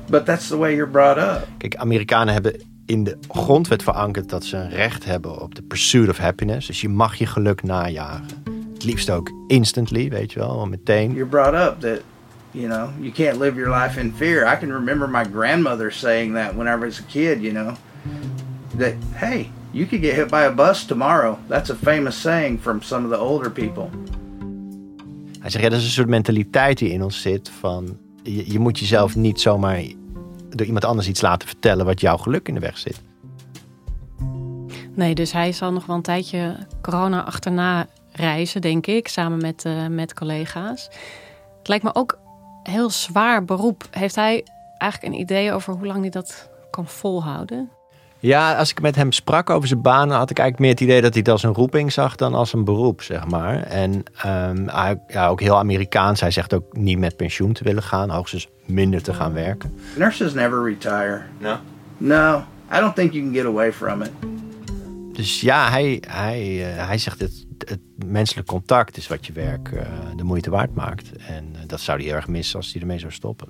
But 0.10 0.26
that's 0.26 0.48
the 0.48 0.58
way 0.58 0.76
you're 0.76 0.92
brought 0.92 1.18
up. 1.18 1.48
Kijk, 1.58 1.76
Amerikanen 1.76 2.34
hebben 2.34 2.62
in 2.86 3.04
de 3.04 3.18
grondwet 3.28 3.84
verankerd 3.84 4.30
dat 4.30 4.44
ze 4.44 4.58
een 4.58 4.70
recht 4.70 5.06
hebben 5.06 5.42
op 5.42 5.56
de 5.56 5.62
pursuit 5.62 6.10
of 6.10 6.18
happiness. 6.18 6.68
Dus 6.68 6.82
je 6.82 6.90
mag 6.90 7.16
je 7.16 7.26
geluk 7.26 7.64
najagen. 7.64 8.26
Het 8.74 8.84
liefst 8.84 9.10
ook 9.10 9.32
instantly, 9.48 10.10
weet 10.10 10.32
je 10.32 10.40
wel, 10.40 10.66
meteen. 10.66 11.14
You're 11.14 11.30
brought 11.30 11.54
up 11.54 11.80
that 11.80 12.02
you 12.52 12.68
know 12.68 12.92
you 13.00 13.12
can't 13.12 13.38
live 13.38 13.56
your 13.56 13.70
life 13.70 13.98
in 13.98 14.12
fear 14.12 14.46
i 14.46 14.56
can 14.56 14.72
remember 14.72 15.08
my 15.08 15.24
grandmother 15.24 15.92
saying 15.92 16.34
that 16.34 16.56
when 16.56 16.68
i 16.68 16.76
was 16.76 17.00
a 17.00 17.04
kid 17.04 17.42
you 17.42 17.52
know 17.52 17.76
that 18.76 18.96
hey 19.14 19.52
you 19.72 19.86
could 19.86 20.02
get 20.02 20.16
hit 20.16 20.30
by 20.30 20.44
a 20.44 20.52
bus 20.52 20.86
tomorrow 20.86 21.38
that's 21.48 21.70
a 21.70 21.76
famous 21.76 22.16
saying 22.16 22.58
from 22.58 22.82
some 22.82 23.04
of 23.04 23.12
the 23.12 23.18
older 23.18 23.50
people 23.50 23.92
hij 25.40 25.50
zegt 25.50 25.64
dat 25.64 25.80
is 25.80 25.84
een 25.84 25.92
soort 25.92 26.08
mentaliteit 26.08 26.78
die 26.78 26.92
in 26.92 27.04
ons 27.04 27.22
zit 27.22 27.50
van 27.50 27.98
je, 28.24 28.52
je 28.52 28.60
moet 28.60 28.80
jezelf 28.80 29.16
niet 29.16 29.42
zomaar 29.42 29.84
door 30.50 30.66
iemand 30.66 30.86
anders 30.86 31.08
iets 31.08 31.22
laten 31.22 31.48
vertellen 31.48 31.86
wat 31.86 32.02
jouw 32.02 32.18
geluk 32.18 32.48
in 32.48 32.54
de 32.54 32.60
weg 32.60 32.78
zit 32.78 33.02
nee 34.96 35.16
dus 35.16 35.32
hij 35.32 35.52
zal 35.52 35.72
nog 35.72 35.86
wel 35.86 35.96
een 35.96 36.02
tijdje 36.02 36.56
corona 36.82 37.24
achterna 37.24 37.88
reizen 38.12 38.62
denk 38.62 38.88
ik 38.88 39.08
samen 39.08 39.38
met, 39.42 39.66
uh, 39.66 39.88
met 39.88 40.14
collega's 40.14 40.90
het 41.60 41.68
lijkt 41.68 41.84
me 41.84 41.96
ook 41.96 42.20
heel 42.64 42.90
zwaar 42.90 43.46
beroep. 43.46 43.88
Heeft 43.92 44.16
hij 44.16 44.44
eigenlijk 44.78 45.14
een 45.14 45.20
idee 45.20 45.52
over 45.52 45.74
hoe 45.74 45.86
lang 45.86 46.00
hij 46.00 46.10
dat 46.10 46.50
kan 46.72 46.88
volhouden? 46.88 47.70
Ja, 48.22 48.56
als 48.56 48.70
ik 48.70 48.82
met 48.82 48.96
hem 48.96 49.12
sprak 49.12 49.50
over 49.50 49.68
zijn 49.68 49.82
banen, 49.82 50.18
had 50.18 50.30
ik 50.30 50.40
eigenlijk 50.40 50.60
meer 50.60 50.80
het 50.80 50.90
idee 50.90 51.02
dat 51.02 51.14
hij 51.14 51.20
het 51.20 51.32
als 51.32 51.44
een 51.44 51.54
roeping 51.54 51.92
zag 51.92 52.16
dan 52.16 52.34
als 52.34 52.54
een 52.54 52.64
beroep, 52.64 53.02
zeg 53.02 53.28
maar. 53.28 53.64
En 53.64 53.94
um, 54.26 54.68
hij, 54.68 55.02
ja, 55.08 55.28
ook 55.28 55.42
heel 55.42 55.58
Amerikaans. 55.58 56.20
Hij 56.20 56.32
zegt 56.32 56.54
ook 56.54 56.78
niet 56.78 56.98
met 56.98 57.16
pensioen 57.16 57.54
te 57.54 57.64
willen 57.64 57.84
gaan, 57.84 58.10
hoogstens 58.10 58.48
minder 58.66 59.04
te 59.04 59.14
gaan 59.14 59.34
werken. 59.34 59.74
Nurses 59.98 60.34
never 60.34 60.64
retire. 60.64 61.22
No? 61.38 61.58
No, 61.98 62.44
I 62.74 62.80
don't 62.80 62.96
think 62.96 63.14
you 63.14 63.24
can 63.24 63.34
get 63.34 63.46
away 63.46 63.74
from 63.74 64.02
it. 64.02 64.12
Dus 65.14 65.42
ja, 65.42 65.70
hij, 65.70 66.04
hij, 66.08 66.72
uh, 66.72 66.88
hij 66.88 66.98
zegt 66.98 67.20
het, 67.20 67.46
het 67.58 67.80
menselijk 68.06 68.48
contact 68.48 68.98
is 68.98 69.08
wat 69.08 69.26
je 69.26 69.34
werk 69.34 69.72
uh, 69.74 69.82
de 70.16 70.24
moeite 70.24 70.50
waard 70.50 70.76
maakt. 70.76 71.12
En 71.28 71.46
uh, 71.56 71.60
dat 71.68 71.80
zou 71.80 71.98
hij 71.98 72.08
heel 72.08 72.16
erg 72.16 72.28
missen 72.28 72.56
als 72.56 72.72
hij 72.72 72.82
ermee 72.82 73.00
zou 73.00 73.12
stoppen. 73.12 73.48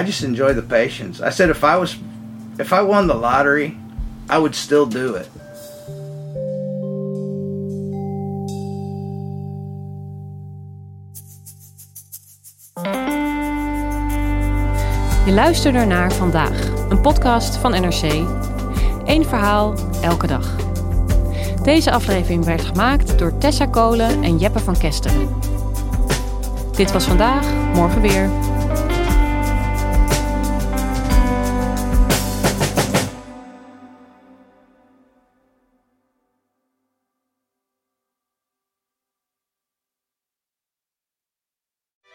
I 0.00 0.04
just 0.04 0.22
enjoy 0.22 0.54
the 0.54 0.62
patience. 0.62 1.26
I 1.26 1.30
said 1.30 1.48
if 1.48 1.62
I 1.62 1.76
was 1.76 1.98
if 2.58 2.72
I 2.72 2.82
won 2.82 3.06
the 3.06 3.14
lottery, 3.14 3.76
I 4.32 4.38
would 4.38 4.54
still 4.54 4.88
do 4.88 5.14
it. 5.14 5.28
Je 15.24 15.32
luistert 15.32 15.86
naar 15.86 16.12
Vandaag, 16.12 16.68
een 16.88 17.00
podcast 17.00 17.56
van 17.56 17.70
NRC. 17.70 18.02
Eén 19.04 19.24
verhaal, 19.24 19.74
elke 20.02 20.26
dag. 20.26 20.56
Deze 21.62 21.90
aflevering 21.90 22.44
werd 22.44 22.64
gemaakt 22.64 23.18
door 23.18 23.38
Tessa 23.38 23.66
Kolen 23.66 24.22
en 24.22 24.38
Jeppe 24.38 24.58
van 24.58 24.78
Kesteren. 24.78 25.28
Dit 26.76 26.92
was 26.92 27.04
vandaag, 27.04 27.46
morgen 27.74 28.00
weer. 28.00 28.30